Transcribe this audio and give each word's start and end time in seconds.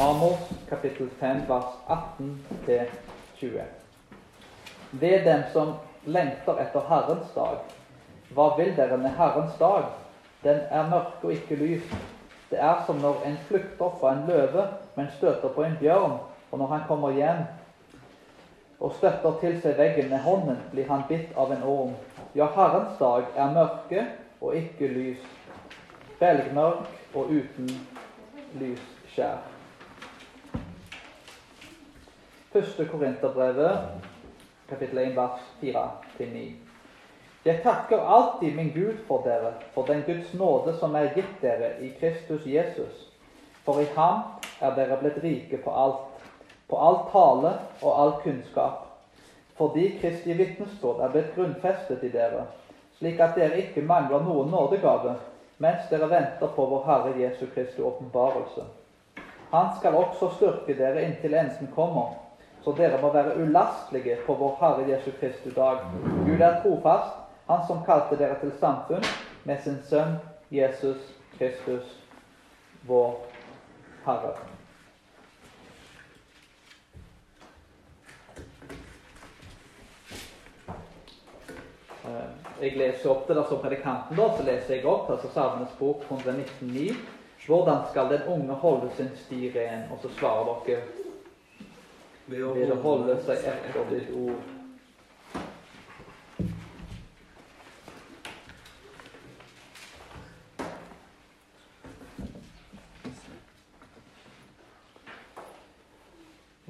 Amos 0.00 0.38
kapittel 0.68 1.10
5 1.20 1.48
vers 1.48 1.64
18-20. 3.38 3.60
Ved 4.92 5.24
dem 5.24 5.42
som 5.52 5.74
lengter 6.06 6.56
etter 6.56 6.80
Herrens 6.88 7.28
dag. 7.34 7.58
Hva 8.32 8.46
vil 8.56 8.72
dere 8.76 8.96
med 8.96 9.12
Herrens 9.18 9.52
dag? 9.60 9.84
Den 10.42 10.64
er 10.70 10.88
mørk 10.88 11.20
og 11.22 11.32
ikke 11.32 11.60
lys. 11.60 11.84
Det 12.50 12.60
er 12.60 12.82
som 12.86 13.04
når 13.04 13.20
en 13.26 13.36
flykter 13.48 13.92
fra 14.00 14.12
en 14.12 14.24
løve, 14.26 14.66
men 14.96 15.12
støter 15.18 15.48
på 15.48 15.62
en 15.62 15.76
bjørn, 15.80 16.18
og 16.50 16.58
når 16.58 16.66
han 16.66 16.88
kommer 16.88 17.12
hjem 17.12 17.44
og 18.80 18.92
støtter 18.96 19.38
til 19.40 19.60
seg 19.62 19.78
veggen 19.78 20.08
med 20.10 20.24
hånden, 20.24 20.58
blir 20.72 20.88
han 20.88 21.04
bitt 21.08 21.36
av 21.36 21.52
en 21.52 21.62
orm. 21.62 21.96
Ja, 22.34 22.48
Herrens 22.56 22.96
dag 22.98 23.28
er 23.36 23.52
mørke 23.52 24.06
og 24.40 24.56
ikke 24.56 24.88
lys, 24.88 25.32
belgmørk 26.18 26.88
og 27.14 27.28
uten 27.28 27.68
lysskjær. 28.56 29.61
Første 32.52 32.84
Korinterbrevet, 32.84 33.78
kapittel 34.68 34.98
1, 34.98 35.16
vers 35.16 35.40
4-9. 35.62 36.40
Jeg 37.44 37.60
takker 37.62 38.00
alltid 38.00 38.56
min 38.56 38.72
Gud 38.74 38.98
for 39.06 39.22
dere, 39.24 39.52
for 39.74 39.86
den 39.88 40.02
Guds 40.06 40.34
nåde 40.34 40.74
som 40.76 40.94
er 40.94 41.14
gitt 41.14 41.38
dere 41.40 41.70
i 41.80 41.88
Kristus 42.00 42.44
Jesus. 42.46 43.08
For 43.64 43.80
i 43.80 43.86
ham 43.96 44.20
er 44.60 44.74
dere 44.76 44.98
blitt 45.00 45.16
rike 45.24 45.62
på 45.64 45.72
alt, 45.72 46.28
på 46.68 46.76
all 46.76 46.98
tale 47.14 47.54
og 47.80 48.02
all 48.02 48.12
kunnskap. 48.20 48.84
Fordi 49.56 49.88
Kristi 50.02 50.36
vitnesbyrd 50.36 51.00
er 51.00 51.14
blitt 51.14 51.34
grunnfestet 51.34 52.04
i 52.04 52.10
dere, 52.12 52.44
slik 52.98 53.20
at 53.20 53.32
dere 53.40 53.62
ikke 53.62 53.86
mangler 53.88 54.20
noen 54.28 54.52
nådegave, 54.52 55.14
mens 55.56 55.88
dere 55.88 56.10
venter 56.10 56.52
på 56.52 56.68
vår 56.74 56.84
Herre 56.90 57.16
Jesu 57.16 57.46
Kristi 57.54 57.80
åpenbarelse. 57.80 58.68
Han 59.56 59.72
skal 59.78 59.96
også 59.96 60.34
styrke 60.36 60.76
dere 60.76 61.06
inntil 61.08 61.34
enden 61.40 61.72
kommer 61.72 62.21
så 62.64 62.72
dere 62.78 63.00
må 63.02 63.10
være 63.12 63.36
ulastelige 63.42 64.16
på 64.26 64.34
vår 64.34 64.56
Herre 64.60 64.88
Jesu 64.90 65.10
Kristi 65.20 65.50
dag. 65.50 65.82
Gud 66.26 66.40
er 66.40 66.62
trofast, 66.62 67.18
Han 67.50 67.66
som 67.66 67.82
kalte 67.84 68.16
dere 68.16 68.38
til 68.40 68.52
samfunn 68.60 69.02
med 69.44 69.58
sin 69.64 69.78
sønn 69.84 70.14
Jesus 70.50 70.96
Kristus, 71.38 71.98
vår 72.86 73.16
Herre. 74.06 74.30
Eh, 82.04 82.30
jeg 82.62 82.76
leser 82.78 83.10
opp 83.10 83.26
det 83.28 83.36
der 83.36 83.50
som 83.50 83.58
predikanten, 83.58 84.16
da, 84.16 84.30
så 84.36 84.46
leser 84.46 84.76
jeg 84.76 84.86
opp 84.86 85.10
altså 85.10 85.34
Salmenes 85.34 85.74
bok 85.78 86.06
119,9. 86.10 86.94
Hvordan 87.46 87.86
skal 87.90 88.10
den 88.10 88.22
unge 88.30 88.54
holde 88.54 88.90
sin 88.96 89.10
sti 89.24 89.50
ren? 89.50 89.88
Og 89.90 89.98
så 90.02 90.14
svarer 90.18 90.62
dere 90.66 91.01
ved 92.26 92.70
å 92.70 92.80
holde 92.82 93.16
seg 93.26 93.46
etter 93.50 93.86
ditt 93.90 94.10
ord. 94.14 94.50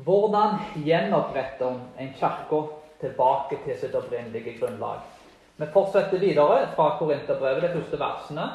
Hvordan 0.02 0.56
gjenoppretter 0.82 1.76
en 2.00 2.14
kirke 2.18 2.62
tilbake 3.00 3.60
til 3.64 3.76
sitt 3.78 3.94
opprinnelige 3.94 4.56
grunnlag? 4.58 5.04
Vi 5.56 5.68
fortsetter 5.70 6.18
videre 6.18 6.66
fra 6.74 6.96
Korinterbrevet, 6.98 7.62
de 7.62 7.74
første 7.76 8.00
versene. 8.00 8.46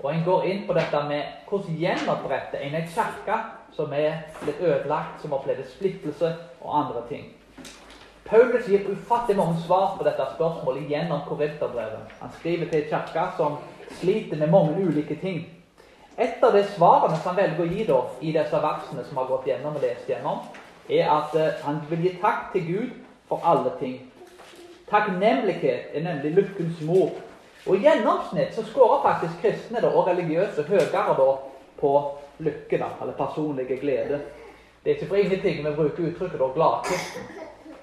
Og 0.00 0.08
en 0.14 0.22
går 0.24 0.46
inn 0.48 0.62
på 0.64 0.76
dette 0.78 1.02
med 1.04 1.50
hvordan 1.50 1.76
gjenoppretter 1.82 2.62
en 2.64 2.78
en 2.78 2.88
kirke 2.94 3.36
som 3.72 3.92
er 3.92 4.12
blitt 4.42 4.60
ødelagt, 4.60 5.22
som 5.22 5.32
opplevde 5.32 5.68
splittelse 5.70 6.34
og 6.60 6.78
andre 6.78 7.02
ting. 7.08 7.24
Paulus 8.24 8.66
gir 8.66 8.86
ufattelig 8.90 9.36
mange 9.36 9.56
svar 9.66 9.96
på 9.98 10.04
dette 10.06 10.26
spørsmålet 10.34 10.88
gjennom 10.88 11.20
Korinterbrevet. 11.28 12.12
Han 12.20 12.30
skriver 12.38 12.68
til 12.70 12.82
en 12.82 12.90
kirke 12.90 13.24
som 13.36 13.56
sliter 14.00 14.36
med 14.36 14.50
mange 14.50 14.86
ulike 14.86 15.16
ting. 15.16 15.48
Et 16.18 16.42
av 16.42 16.52
de 16.52 16.64
svarene 16.76 17.16
som 17.16 17.32
han 17.32 17.36
velger 17.36 17.64
å 17.64 17.70
gi 17.70 17.86
da, 17.88 17.98
i 18.20 18.32
disse 18.36 18.60
versene 18.62 19.04
som 19.08 19.18
har 19.18 19.28
gått 19.30 19.48
gjennom 19.48 19.78
og 19.78 19.82
lest 19.82 20.08
gjennom, 20.08 20.44
er 20.90 21.10
at 21.10 21.34
uh, 21.34 21.48
han 21.64 21.80
vil 21.90 22.06
gi 22.06 22.14
takk 22.22 22.52
til 22.52 22.66
Gud 22.66 22.90
for 23.28 23.42
alle 23.46 23.72
ting. 23.80 23.98
Takknemlighet 24.90 25.94
er 25.94 26.04
nemlig 26.04 26.34
lykkens 26.36 26.82
mor. 26.86 27.14
Og 27.66 27.76
I 27.76 27.84
gjennomsnitt 27.86 28.54
så 28.54 28.64
skårer 28.66 29.02
faktisk 29.04 29.42
kristne 29.42 29.82
da, 29.82 29.90
og 29.90 30.08
religiøse 30.08 30.66
høyere 30.68 31.14
da, 31.18 31.30
på 31.80 31.92
lykke, 32.40 32.78
da, 32.78 32.90
eller 33.00 33.14
personlige 33.14 33.76
glede. 33.76 34.20
Det 34.84 34.90
er 34.90 34.94
ikke 34.96 35.06
for 35.06 35.16
ingenting 35.16 35.66
vi 35.66 35.74
bruker 35.76 36.08
uttrykket 36.08 36.40
'gladkristen'. 36.40 37.30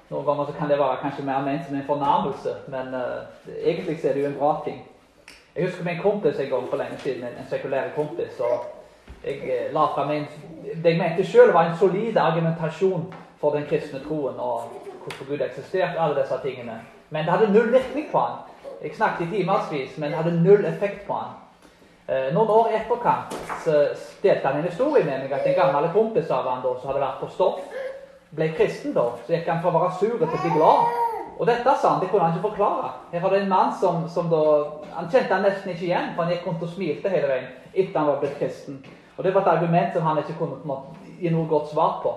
Noen 0.10 0.26
ganger 0.26 0.46
så 0.46 0.54
kan 0.60 0.70
det 0.70 0.80
være 0.80 0.98
kanskje 1.02 1.26
mer 1.26 1.42
ment 1.46 1.66
som 1.68 1.76
en 1.76 1.84
fornærmelse, 1.88 2.50
men 2.68 2.94
uh, 2.96 3.50
egentlig 3.64 4.06
er 4.06 4.14
det 4.14 4.22
jo 4.22 4.28
en 4.28 4.40
bra 4.40 4.62
ting. 4.66 4.88
Jeg 5.56 5.66
husker 5.66 5.84
min 5.84 6.02
kompis 6.02 6.40
en 6.40 6.50
gang 6.50 6.70
for 6.70 6.78
lenge 6.78 6.98
siden, 6.98 7.24
en, 7.24 7.38
en 7.40 7.50
sekulær 7.50 7.90
kompis. 7.96 8.40
og 8.40 8.66
Jeg 9.26 9.38
uh, 9.44 9.74
la 9.74 9.86
frem 9.96 10.12
en 10.12 10.28
det 10.84 10.90
jeg 10.92 10.98
mente 10.98 11.32
selv 11.32 11.54
var 11.54 11.70
en 11.70 11.78
solid 11.78 12.18
argumentasjon 12.18 13.14
for 13.38 13.52
den 13.56 13.66
kristne 13.70 14.00
troen 14.00 14.40
og 14.40 14.62
hvorfor 15.04 15.26
Gud 15.30 15.42
eksisterte, 15.46 16.00
alle 16.00 16.22
disse 16.22 16.36
tingene. 16.44 16.82
Men 17.10 17.26
det 17.26 17.34
hadde 17.34 17.54
null 17.54 17.72
virkning 17.72 18.08
på 18.12 18.20
han. 18.20 18.40
Jeg 18.84 18.96
snakket 18.96 19.28
i 19.28 19.32
timevis, 19.32 19.98
men 19.98 20.12
det 20.12 20.18
hadde 20.18 20.44
null 20.44 20.66
effekt 20.66 21.08
på 21.08 21.14
han. 21.14 21.36
Eh, 22.08 22.30
noen 22.32 22.48
år 22.48 22.70
etterkant 22.72 23.34
delte 24.24 24.48
han 24.48 24.62
en 24.62 24.68
historie 24.70 25.04
med 25.04 25.26
meg 25.26 25.34
at 25.36 25.48
en 25.50 25.56
gammel 25.58 25.90
kompis 25.92 26.30
av 26.32 26.46
han 26.48 26.62
da, 26.64 26.70
som 26.80 26.88
hadde 26.88 27.02
vært 27.04 27.18
på 27.20 27.28
stoff, 27.34 27.58
ble 28.38 28.48
kristen. 28.56 28.94
da, 28.96 29.10
Så 29.26 29.34
gikk 29.34 29.50
han 29.52 29.60
fra 29.62 29.74
å 29.74 29.80
være 29.82 29.98
sur 30.00 30.18
til 30.18 30.28
å 30.28 30.42
bli 30.44 30.52
glad. 30.56 30.94
Og 31.38 31.46
dette 31.46 31.74
sa 31.82 31.90
han, 31.90 32.00
det 32.00 32.10
kunne 32.10 32.24
han 32.24 32.38
ikke 32.38 32.48
forklare. 32.48 32.94
Her 33.12 33.20
hadde 33.20 33.42
en 33.42 33.50
mann 33.50 33.74
som, 33.80 34.08
som 34.10 34.30
da 34.30 34.44
Han 34.96 35.10
kjente 35.12 35.34
han 35.34 35.44
nesten 35.44 35.72
ikke 35.72 35.86
igjen, 35.86 36.14
for 36.16 36.24
han 36.24 36.32
gikk 36.34 36.48
rundt 36.48 36.64
og 36.64 36.70
smilte 36.70 37.10
hele 37.10 37.28
veien 37.28 37.52
etter 37.74 38.00
han 38.00 38.08
var 38.08 38.24
blitt 38.24 38.40
kristen. 38.40 38.80
Og 39.18 39.24
Det 39.24 39.34
var 39.34 39.42
et 39.42 39.52
argument 39.58 39.94
som 39.94 40.08
han 40.08 40.18
ikke 40.18 40.38
kunne 40.40 40.64
måte, 40.66 40.96
gi 41.20 41.30
noe 41.30 41.46
godt 41.46 41.70
svar 41.70 42.00
på. 42.04 42.16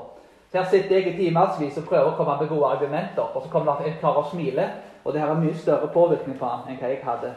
Så 0.52 0.58
Her 0.58 0.70
sitter 0.70 0.96
jeg 0.96 1.06
i 1.06 1.16
timevis 1.18 1.76
og 1.78 1.90
prøver 1.90 2.12
å 2.12 2.16
komme 2.16 2.38
med 2.40 2.48
gode 2.48 2.70
argumenter, 2.70 3.26
og 3.34 3.42
så 3.42 3.50
kommer 3.50 3.82
det 3.82 3.90
en 3.90 4.00
kar 4.00 4.22
og 4.22 4.30
smiler. 4.30 4.70
Og 5.04 5.12
det 5.12 5.20
her 5.20 5.28
har 5.28 5.40
mye 5.40 5.54
større 5.54 5.88
påvirkning 5.88 6.38
på 6.38 6.46
han 6.46 6.68
enn 6.68 6.78
hva 6.78 6.88
jeg 6.88 7.04
hadde. 7.04 7.34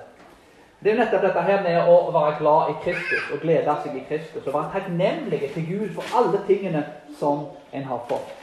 Det 0.83 0.91
er 0.91 0.95
jo 0.95 0.99
nettopp 0.99 1.21
dette 1.23 1.41
her 1.47 1.61
med 1.63 1.85
å 1.88 1.94
være 2.11 2.31
glad 2.41 2.71
i 2.71 2.73
Kristus 2.83 3.27
og 3.31 3.39
glede 3.39 3.75
seg 3.83 3.94
i 3.95 4.01
Kristus. 4.07 4.47
Og 4.47 4.51
være 4.51 4.71
takknemlige 4.73 5.47
til 5.53 5.67
Gud 5.69 5.94
for 5.95 6.17
alle 6.19 6.41
tingene 6.47 6.81
som 7.19 7.45
en 7.71 7.85
har 7.88 8.01
fått. 8.09 8.33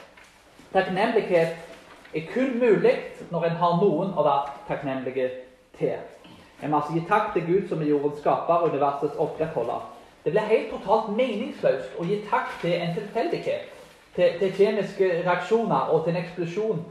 Takknemlighet 0.73 2.15
er 2.17 2.25
kun 2.33 2.55
mulig 2.57 2.95
når 3.29 3.45
en 3.45 3.59
har 3.59 3.75
noen 3.83 4.15
å 4.17 4.25
være 4.25 4.55
takknemlige 4.71 5.27
til. 5.77 5.99
En 6.63 6.71
må 6.71 6.79
altså 6.79 6.95
gi 6.95 7.03
takk 7.09 7.29
til 7.35 7.45
Gud 7.45 7.67
som 7.69 7.83
er 7.83 7.91
jordens 7.91 8.23
skaper 8.23 8.65
og 8.65 8.73
universets 8.73 9.21
opprettholder. 9.21 9.85
Det 10.25 10.33
blir 10.33 10.49
helt 10.49 10.73
totalt 10.73 11.13
meningsløst 11.17 11.93
å 12.01 12.07
gi 12.09 12.23
takk 12.31 12.57
til 12.63 12.73
en 12.73 12.97
tilfeldighet. 12.97 13.69
Til, 14.15 14.33
til, 14.39 14.55
kjemiske 14.57 15.11
reaksjoner 15.27 15.93
og 15.93 16.03
til 16.03 16.15
en 16.15 16.23
eksplosjon. 16.23 16.81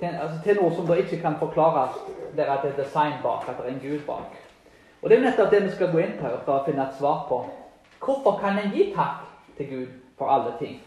Til, 0.00 0.18
altså, 0.18 0.42
til 0.44 0.58
noe 0.58 0.74
som 0.74 0.90
da 0.90 0.98
ikke 0.98 1.22
kan 1.22 1.38
forklares. 1.38 1.94
Det 2.34 2.42
er 2.42 2.66
design 2.82 3.22
bak, 3.22 3.46
at 3.46 3.62
det 3.62 3.70
er 3.70 3.74
en 3.76 3.82
Gud 3.86 4.02
bak. 4.10 4.34
Og 5.02 5.10
Det 5.10 5.18
er 5.18 5.22
nettopp 5.22 5.50
det 5.50 5.64
vi 5.64 5.70
skal 5.70 5.92
gå 5.92 5.98
inn 6.02 6.18
på 6.20 6.30
for 6.44 6.52
å 6.58 6.64
finne 6.66 6.86
et 6.88 6.98
svar 6.98 7.26
på. 7.28 7.40
Hvorfor 8.00 8.38
kan 8.40 8.58
en 8.58 8.72
gi 8.74 8.92
takk 8.96 9.24
til 9.56 9.68
Gud 9.70 9.88
for 10.18 10.32
alle 10.32 10.54
ting? 10.58 10.80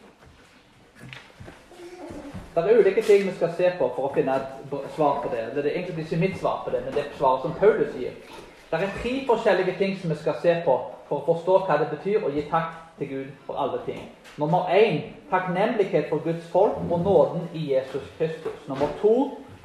Det 2.56 2.66
er 2.66 2.80
ulike 2.80 3.02
ting 3.02 3.26
vi 3.28 3.36
skal 3.38 3.54
se 3.58 3.72
på 3.80 3.88
for 3.96 4.10
å 4.10 4.14
finne 4.14 4.36
et 4.36 4.76
svar 4.96 5.22
på 5.24 5.30
det. 5.32 5.46
Det 5.56 5.66
er 5.66 5.78
egentlig 5.78 6.06
ikke 6.06 6.22
mitt 6.22 6.38
svar 6.38 6.64
på 6.66 6.74
det, 6.74 6.82
men 6.86 6.94
det 6.94 7.06
er 7.06 7.18
svaret 7.18 7.46
som 7.46 7.54
Paulus 7.60 7.94
gir. 7.96 8.18
Det 8.72 8.82
er 8.82 8.96
tre 9.02 9.14
forskjellige 9.28 9.78
ting 9.78 9.98
som 9.98 10.10
vi 10.10 10.16
skal 10.16 10.36
se 10.42 10.56
på 10.66 10.76
for 11.08 11.22
å 11.22 11.26
forstå 11.26 11.60
hva 11.66 11.78
det 11.82 11.90
betyr 11.94 12.26
å 12.26 12.34
gi 12.34 12.44
takk 12.50 12.74
til 13.00 13.08
Gud 13.10 13.30
for 13.46 13.58
alle 13.58 13.80
ting. 13.86 14.02
Nummer 14.38 14.70
én 14.70 15.00
takknemlighet 15.32 16.10
for 16.10 16.22
Guds 16.26 16.50
folk 16.52 16.78
og 16.92 17.00
nåden 17.00 17.48
i 17.54 17.74
Jesus 17.74 18.12
Kristus. 18.18 18.68
Nummer 18.68 18.92
to 19.02 19.16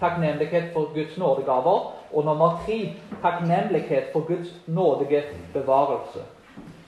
takknemlighet 0.00 0.72
for 0.72 0.94
Guds 0.94 1.18
nådegaver. 1.18 1.94
Og 2.12 2.24
nummer 2.24 2.62
tre 2.66 2.92
takknemlighet 3.22 4.04
for 4.12 4.20
Guds 4.20 4.48
nådige 4.66 5.22
bevarelse. 5.52 6.20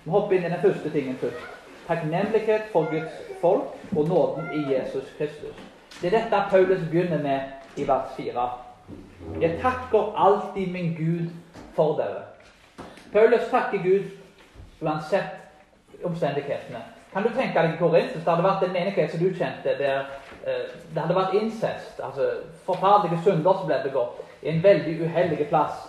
Vi 0.05 0.11
hopper 0.11 0.37
inn 0.37 0.45
i 0.45 0.49
den 0.49 0.61
første 0.63 0.91
tingen 0.91 1.17
først. 1.17 1.47
Takknemlighet 1.89 2.63
for 2.73 2.87
Guds 2.91 3.13
folk 3.41 3.63
og 3.97 4.09
nåden 4.09 4.49
i 4.55 4.75
Jesus 4.75 5.15
Kristus. 5.19 5.57
Det 6.03 6.15
er 6.15 6.19
dette 6.19 6.43
Paulus 6.51 6.89
begynner 6.91 7.23
med 7.23 7.41
i 7.77 7.89
vers 7.89 8.15
4. 8.17 8.49
Jeg 9.41 9.59
takker 9.63 10.15
alltid 10.17 10.73
min 10.73 10.95
Gud 10.95 11.31
for 11.75 11.97
dere. 11.97 12.23
Paulus 13.13 13.49
takker 13.51 13.83
Gud 13.83 14.03
uansett 14.81 16.05
omstendighetene. 16.05 16.83
Kan 17.13 17.23
du 17.23 17.29
tenke 17.29 17.63
deg 17.63 17.75
i 17.75 17.79
Korintus, 17.79 18.21
det 18.21 18.29
hadde 18.29 18.45
vært 18.45 18.65
en 18.67 18.73
menighet 18.73 19.11
som 19.11 19.21
du 19.21 19.31
kjente, 19.33 19.73
der 19.79 20.05
det 20.47 21.03
hadde 21.03 21.17
vært 21.17 21.35
incest, 21.35 22.01
altså 22.05 22.29
forferdelige 22.67 23.23
synder 23.25 23.59
som 23.59 23.67
ble 23.67 23.81
begått, 23.83 24.21
i 24.43 24.53
en 24.53 24.63
veldig 24.63 24.95
uheldig 25.03 25.49
plass. 25.51 25.81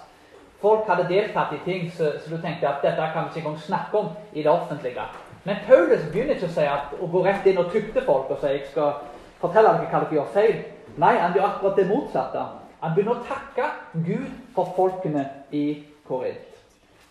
Folk 0.62 0.88
hadde 0.90 1.06
deltatt 1.12 1.54
i 1.54 1.60
ting 1.66 1.92
så, 1.94 2.16
så, 2.18 2.32
du 2.32 2.42
tenkte 2.42 2.70
at 2.70 2.82
dette 2.82 3.10
kan 3.14 3.28
vi 3.28 3.30
ikke 3.30 3.44
engang 3.44 3.60
snakke 3.62 3.98
om 4.00 4.08
i 4.34 4.42
det 4.42 4.52
offentlige. 4.52 5.04
Men 5.46 5.62
Paulus 5.68 6.08
begynner 6.12 6.36
ikke 6.36 6.50
å 6.50 6.56
si 6.56 6.66
at, 6.66 6.96
å 6.98 7.10
gå 7.12 7.22
rett 7.26 7.46
inn 7.46 7.62
og 7.62 7.70
tukte 7.72 8.02
folk 8.06 8.32
og 8.34 8.42
si 8.42 8.56
jeg 8.56 8.64
skal 8.72 8.96
fortelle 9.38 9.76
dere 9.78 9.92
hva 9.92 10.02
dere 10.02 10.18
gjør 10.18 10.32
feil. 10.34 10.58
Nei, 10.98 11.14
han 11.22 11.38
gjør 11.38 11.46
akkurat 11.52 11.78
det 11.78 11.86
motsatte. 11.92 12.48
Han 12.82 12.96
begynner 12.96 13.20
å 13.20 13.28
takke 13.28 13.70
Gud 13.94 14.34
for 14.56 14.74
folkene 14.76 15.28
i 15.54 15.66
Korint. 16.08 16.58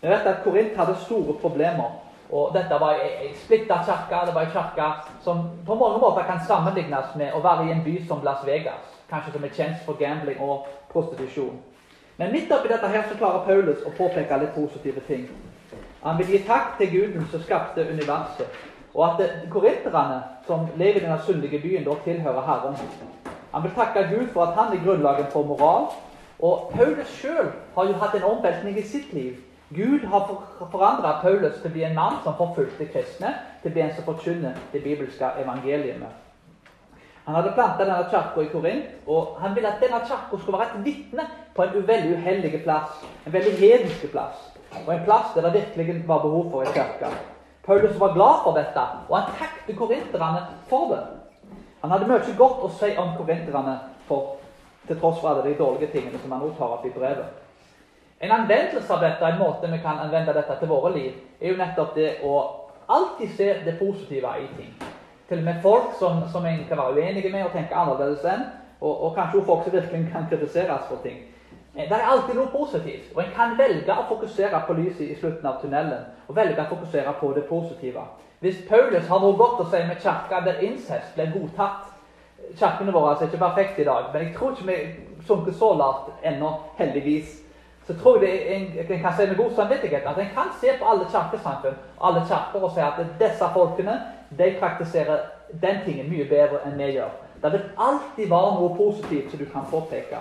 Vi 0.01 0.11
vet 0.11 0.27
at 0.27 0.43
Korint 0.43 0.75
hadde 0.75 0.97
store 0.99 1.37
problemer. 1.39 1.95
Og 2.31 2.53
dette 2.53 2.79
var 2.79 2.99
ei 2.99 3.31
splitta 3.35 3.79
kirke. 3.85 4.25
Det 4.25 4.35
var 4.35 4.41
ei 4.41 4.51
kirke 4.51 4.87
som 5.23 5.43
på 5.65 5.75
mange 5.75 5.99
måter 5.99 6.27
kan 6.27 6.39
sammenlignes 6.47 7.15
med 7.15 7.33
å 7.33 7.41
være 7.43 7.67
i 7.67 7.71
en 7.71 7.83
by 7.85 7.95
som 8.07 8.23
Las 8.23 8.45
Vegas. 8.45 8.93
Kanskje 9.09 9.33
som 9.33 9.43
er 9.43 9.55
kjent 9.55 9.83
for 9.85 9.99
gambling 9.99 10.41
og 10.41 10.67
prostitusjon. 10.91 11.59
Men 12.17 12.31
midt 12.31 12.51
oppi 12.51 12.67
dette 12.67 12.87
her 12.87 13.05
så 13.07 13.15
klarer 13.15 13.45
Paulus 13.45 13.83
å 13.85 13.93
påpeke 13.97 14.39
litt 14.41 14.55
positive 14.55 15.03
ting. 15.07 15.27
Han 16.03 16.17
vil 16.17 16.33
gi 16.33 16.39
takk 16.47 16.77
til 16.77 16.89
Guden 16.91 17.27
som 17.31 17.41
skapte 17.41 17.85
universet, 17.85 18.47
og 18.93 19.03
at 19.05 19.49
korinterne, 19.51 20.21
som 20.47 20.67
lever 20.75 21.01
i 21.01 21.03
denne 21.05 21.19
syndige 21.25 21.59
byen, 21.61 21.83
da 21.85 21.93
tilhører 22.03 22.45
Herren. 22.47 22.77
Han 23.53 23.63
vil 23.63 23.75
takke 23.75 24.07
Gud 24.09 24.27
for 24.33 24.47
at 24.47 24.55
han 24.57 24.73
er 24.73 24.83
grunnlaget 24.83 25.31
for 25.31 25.45
moral. 25.45 25.91
Og 26.39 26.71
Paulus 26.73 27.07
sjøl 27.07 27.51
har 27.75 27.85
jo 27.85 27.93
hatt 27.97 28.15
en 28.15 28.23
omveltning 28.23 28.77
i 28.77 28.85
sitt 28.85 29.13
liv. 29.13 29.37
Gud 29.75 30.05
har 30.07 30.29
forandra 30.71 31.19
Paulus 31.21 31.57
til 31.59 31.67
å 31.67 31.73
bli 31.73 31.83
en 31.83 31.95
mann 31.95 32.21
som 32.23 32.37
forfulgte 32.39 32.87
kristne, 32.87 33.33
til 33.61 33.71
å 33.71 33.75
bli 33.75 33.83
en 33.83 33.95
som 33.95 34.05
forkynner 34.07 34.55
det 34.71 34.83
bibelske 34.85 35.31
evangeliet. 35.41 36.05
Han 37.25 37.35
hadde 37.35 37.51
planta 37.57 37.83
denne 37.83 38.05
kirka 38.07 38.45
i 38.45 38.47
Korint, 38.47 38.91
og 39.07 39.35
han 39.41 39.55
ville 39.55 39.67
at 39.67 39.81
denne 39.83 39.99
kirka 40.07 40.39
skulle 40.39 40.61
være 40.61 40.77
et 40.77 40.85
vitne 40.85 41.25
på 41.55 41.65
en 41.65 41.87
veldig 41.87 42.13
uheldig 42.15 42.61
plass. 42.63 43.01
En 43.25 43.33
veldig 43.33 43.57
hedensk 43.59 44.05
plass. 44.13 44.45
Og 44.85 44.93
en 44.93 45.03
plass 45.03 45.33
der 45.35 45.49
det 45.49 45.53
virkelig 45.57 46.07
var 46.07 46.21
behov 46.23 46.51
for 46.51 46.63
en 46.63 46.71
kirke. 46.73 47.11
Paulus 47.65 47.99
var 47.99 48.13
glad 48.13 48.39
for 48.45 48.55
dette, 48.55 48.85
og 49.09 49.17
han 49.17 49.35
takket 49.35 49.75
korinterne 49.75 50.45
for 50.69 50.93
det. 50.93 51.01
Han 51.81 51.91
hadde 51.91 52.07
mye 52.07 52.37
godt 52.37 52.63
å 52.63 52.71
si 52.71 52.93
om 52.95 53.11
korinterne 53.17 53.75
til 54.07 54.99
tross 55.01 55.19
for 55.19 55.33
alle 55.33 55.43
de 55.43 55.57
dårlige 55.59 55.91
tingene 55.91 56.23
som 56.23 56.31
han 56.31 56.45
nå 56.45 56.53
tar 56.55 56.77
opp 56.77 56.87
i 56.87 56.93
brevet. 56.95 57.46
En 58.19 58.31
anvendelse 58.31 58.93
av 58.93 59.01
dette, 59.01 59.25
en 59.25 59.39
måte 59.39 59.67
vi 59.69 59.77
kan 59.77 59.99
anvende 60.01 60.33
dette 60.33 60.55
til 60.59 60.69
våre 60.71 60.89
liv, 60.93 61.17
er 61.41 61.51
jo 61.51 61.57
nettopp 61.59 61.95
det 61.95 62.11
å 62.25 62.37
alltid 62.89 63.33
se 63.37 63.49
det 63.65 63.75
positive 63.77 64.31
i 64.41 64.47
ting. 64.57 64.71
Til 65.29 65.43
og 65.43 65.45
med 65.45 65.59
folk 65.61 65.91
som, 65.99 66.23
som 66.31 66.45
en 66.45 66.63
kan 66.69 66.79
være 66.79 66.95
uenige 66.97 67.29
med 67.29 67.45
og 67.45 67.53
tenke 67.53 67.77
annerledes 67.77 68.25
enn, 68.25 68.47
og, 68.81 68.93
og 69.05 69.13
kanskje 69.17 69.43
folk 69.45 69.65
som 69.65 69.75
virkelig 69.75 70.07
kan 70.13 70.25
kritiseres 70.31 70.87
for 70.89 71.03
ting. 71.03 71.19
Eh, 71.75 71.85
det 71.85 71.93
er 71.93 72.09
alltid 72.09 72.39
noe 72.39 72.49
positivt, 72.49 73.11
og 73.13 73.21
en 73.21 73.33
kan 73.35 73.53
velge 73.59 73.93
å 73.93 74.07
fokusere 74.09 74.63
på 74.65 74.77
lyset 74.79 75.11
i 75.11 75.17
slutten 75.19 75.45
av 75.45 75.61
tunnelen. 75.61 76.07
Og 76.25 76.35
velge 76.37 76.63
å 76.63 76.71
fokusere 76.71 77.13
på 77.19 77.29
det 77.37 77.45
positive. 77.45 78.07
Hvis 78.41 78.63
Paulus 78.69 79.09
har 79.11 79.21
noe 79.21 79.37
godt 79.37 79.61
å 79.61 79.69
si 79.69 79.83
med 79.85 80.01
kirka 80.01 80.41
der 80.45 80.63
incest 80.65 81.13
ble 81.17 81.29
godtatt 81.33 81.93
Kirkene 82.55 82.93
våre 82.93 83.15
er 83.15 83.25
ikke 83.25 83.39
perfekte 83.41 83.81
i 83.81 83.85
dag, 83.85 84.05
men 84.13 84.21
jeg 84.23 84.33
tror 84.35 84.53
ikke 84.53 84.67
vi 84.67 84.75
sunker 85.25 85.51
så 85.51 85.71
lavt 85.75 86.21
ennå, 86.23 86.51
heldigvis. 86.77 87.33
Så 87.87 87.93
tror 87.95 88.23
jeg 88.23 88.41
en, 88.47 88.63
en 88.79 88.99
kan 88.99 89.13
si 89.15 89.27
med 89.27 89.37
god 89.37 89.51
samvittighet 89.55 90.07
at 90.07 90.17
en 90.19 90.33
kan 90.35 90.49
se 90.61 90.73
på 90.79 90.85
alle 90.85 91.05
kirkesamfunn 91.11 91.77
alle 92.01 92.23
kirker 92.27 92.63
og 92.63 92.71
si 92.71 92.79
at 92.83 92.99
disse 93.19 93.47
folkene 93.53 93.95
de 94.39 94.55
praktiserer 94.59 95.17
den 95.61 95.79
tingen 95.85 96.09
mye 96.11 96.25
bedre 96.27 96.59
enn 96.67 96.75
vi 96.77 96.89
gjør. 96.97 97.13
Det 97.43 97.51
vil 97.53 97.63
alltid 97.77 98.29
være 98.29 98.57
noe 98.57 98.73
positivt 98.75 99.31
som 99.31 99.39
du 99.39 99.45
kan 99.45 99.69
påpeke. 99.71 100.19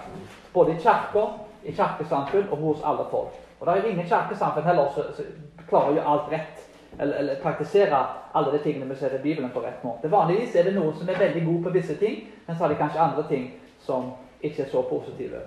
Både 0.54 0.76
i 0.76 0.78
kirker, 0.84 1.34
i 1.64 1.72
kirkesamfunn 1.72 2.46
og 2.50 2.62
hos 2.62 2.84
alle 2.84 3.08
folk. 3.10 3.34
Og 3.60 3.66
det 3.66 3.74
er 3.74 3.90
ingen 3.90 4.08
kirkesamfunn 4.08 4.68
heller 4.68 4.94
som 4.94 5.34
klarer 5.68 5.90
å 5.90 5.98
gjøre 5.98 6.14
alt 6.14 6.32
rett 6.32 6.64
eller, 6.98 7.16
eller 7.18 7.42
praktisere 7.42 8.04
alle 8.34 8.52
de 8.52 8.62
tingene 8.62 8.88
vi 8.92 9.00
ser 9.00 9.18
i 9.18 9.22
Bibelen 9.22 9.50
på 9.50 9.64
rett 9.64 9.82
måte. 9.84 10.10
Vanligvis 10.12 10.54
er 10.54 10.68
det 10.68 10.76
noen 10.78 10.94
som 10.94 11.08
er 11.08 11.18
veldig 11.18 11.44
gode 11.48 11.66
på 11.66 11.74
visse 11.80 11.98
ting, 11.98 12.22
men 12.46 12.56
så 12.56 12.64
har 12.64 12.72
de 12.72 12.78
kanskje 12.80 13.02
andre 13.02 13.26
ting 13.28 13.50
som 13.82 14.12
ikke 14.40 14.62
er 14.62 14.70
så 14.70 14.82
positive. 14.86 15.42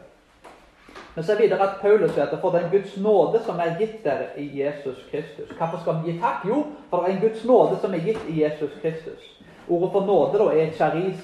Men 1.16 1.24
så 1.24 1.34
er 1.34 1.42
videre 1.42 1.66
at 1.66 1.80
Paulus 1.82 2.12
sier 2.14 2.26
at 2.26 2.42
for 2.42 2.56
den 2.56 2.70
Guds 2.72 2.98
nåde 2.98 3.42
som 3.46 3.60
er 3.60 3.76
gitt 3.80 4.04
dere 4.04 4.30
i 4.38 4.46
Jesus 4.62 5.02
Kristus. 5.12 5.50
Hvorfor 5.58 5.82
skal 5.82 6.00
vi 6.00 6.12
gi 6.12 6.20
takk? 6.22 6.46
Jo, 6.48 6.64
for 6.90 7.02
det 7.02 7.10
er 7.10 7.16
en 7.16 7.26
Guds 7.26 7.44
nåde 7.46 7.80
som 7.82 7.94
er 7.94 8.06
gitt 8.06 8.30
i 8.30 8.42
Jesus 8.44 8.78
Kristus. 8.82 9.28
Ordet 9.68 9.92
for 9.92 10.06
nåde 10.06 10.40
da 10.40 10.48
er 10.54 10.72
charis, 10.78 11.20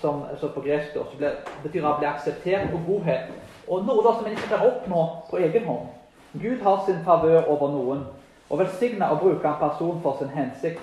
som, 0.00 0.22
som 0.40 0.52
på 0.54 0.60
gresk 0.60 0.94
da, 0.94 1.04
som 1.10 1.24
betyr 1.62 1.86
å 1.86 1.96
bli 1.98 2.08
akseptert 2.08 2.74
og 2.74 2.86
godhet. 2.86 3.32
Og 3.68 3.84
noe 3.86 4.04
da 4.04 4.14
som 4.16 4.26
en 4.26 4.36
ikke 4.36 4.52
kan 4.52 4.66
oppnå 4.66 5.02
på 5.30 5.42
egen 5.42 5.66
hånd. 5.68 5.90
Gud 6.32 6.62
har 6.62 6.82
sin 6.86 7.02
favør 7.04 7.48
over 7.50 7.74
noen 7.74 8.06
og 8.50 8.58
velsigne 8.58 9.10
og 9.10 9.20
bruke 9.22 9.48
en 9.48 9.60
person 9.60 10.00
for 10.02 10.18
sin 10.18 10.32
hensikt. 10.34 10.82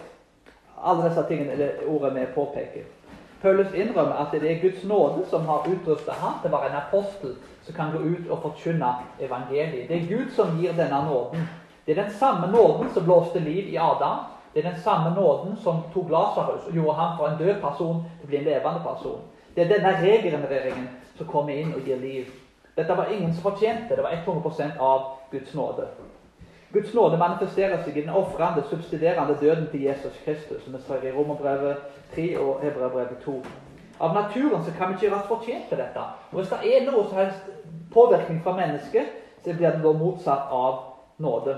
Alle 0.83 1.09
disse 1.09 1.23
tingene 1.27 1.55
er 1.55 1.63
det 1.63 1.71
ordet 1.87 2.15
vi 2.15 2.25
påpeker. 2.35 2.96
Paulus 3.41 3.73
innrømmer 3.73 4.15
at 4.15 4.41
det 4.41 4.51
er 4.51 4.61
Guds 4.61 4.83
nåde 4.83 5.25
som 5.29 5.45
har 5.45 5.67
utrustet 5.69 6.13
ham 6.13 6.39
til 6.41 6.49
å 6.49 6.57
være 6.57 6.71
en 6.71 6.79
apostel 6.81 7.35
som 7.65 7.75
kan 7.75 7.91
gå 7.93 7.99
ut 7.99 8.31
og 8.31 8.41
forkynne 8.45 8.89
evangeliet. 9.21 9.89
Det 9.89 9.97
er 9.97 10.09
Gud 10.09 10.31
som 10.35 10.57
gir 10.57 10.73
denne 10.77 11.03
nåden. 11.05 11.45
Det 11.85 11.93
er 11.93 12.01
den 12.01 12.11
samme 12.11 12.49
nåden 12.51 12.89
som 12.93 13.05
blåste 13.05 13.39
liv 13.39 13.69
i 13.69 13.77
Adam. 13.77 14.25
Det 14.53 14.65
er 14.65 14.71
den 14.71 14.81
samme 14.81 15.13
nåden 15.15 15.55
som 15.63 15.83
tok 15.93 16.09
Lasarus 16.09 16.65
og 16.67 16.73
gjorde 16.73 16.97
ham 16.97 17.17
fra 17.17 17.29
en 17.31 17.37
død 17.37 17.61
person 17.61 18.01
til 18.17 18.25
å 18.25 18.31
bli 18.31 18.41
en 18.41 18.49
levende 18.49 18.81
person. 18.83 19.21
Det 19.55 19.65
er 19.65 19.71
denne 19.75 19.93
regenereringen 20.01 20.89
som 21.17 21.29
kommer 21.29 21.53
inn 21.53 21.73
og 21.73 21.85
gir 21.85 22.01
liv. 22.01 22.33
Dette 22.77 22.97
var 22.97 23.13
ingen 23.13 23.33
som 23.33 23.51
fortjente. 23.51 23.95
Det 23.95 24.03
var 24.03 24.17
100% 24.25 24.77
av 24.79 25.11
Guds 25.31 25.53
nåde. 25.53 25.87
Guds 26.73 26.93
nåde 26.93 27.17
manifesterer 27.17 27.83
seg 27.83 27.97
i 27.97 28.01
den 28.01 28.09
ofrende, 28.11 28.63
subsiderende 28.69 29.37
døden 29.41 29.67
til 29.71 29.85
Jesus 29.87 30.17
Kristus, 30.25 30.63
som 30.63 30.73
vi 30.73 30.81
ser 30.87 31.05
i 31.07 31.13
Romerbrevet 31.15 31.77
3 32.15 32.25
og 32.39 32.59
Hebreabrevet 32.63 33.21
2. 33.25 33.37
Av 33.99 34.13
naturen 34.13 34.65
så 34.65 34.73
kan 34.77 34.89
vi 34.89 34.97
ikke 34.97 35.05
gjøre 35.07 35.21
oss 35.21 35.29
fortjent 35.29 35.69
til 35.69 35.79
dette. 35.79 36.03
Og 36.31 36.41
Hvis 36.41 36.51
det 36.51 36.73
er 36.73 36.91
noe 36.91 37.05
som 37.07 37.17
helst 37.17 37.47
påvirkning 37.93 38.41
fra 38.43 38.55
mennesket, 38.57 39.15
så 39.45 39.53
blir 39.53 39.69
det 39.69 39.83
da 39.83 39.93
motsatt 39.93 40.51
av 40.51 40.81
nåde. 41.17 41.55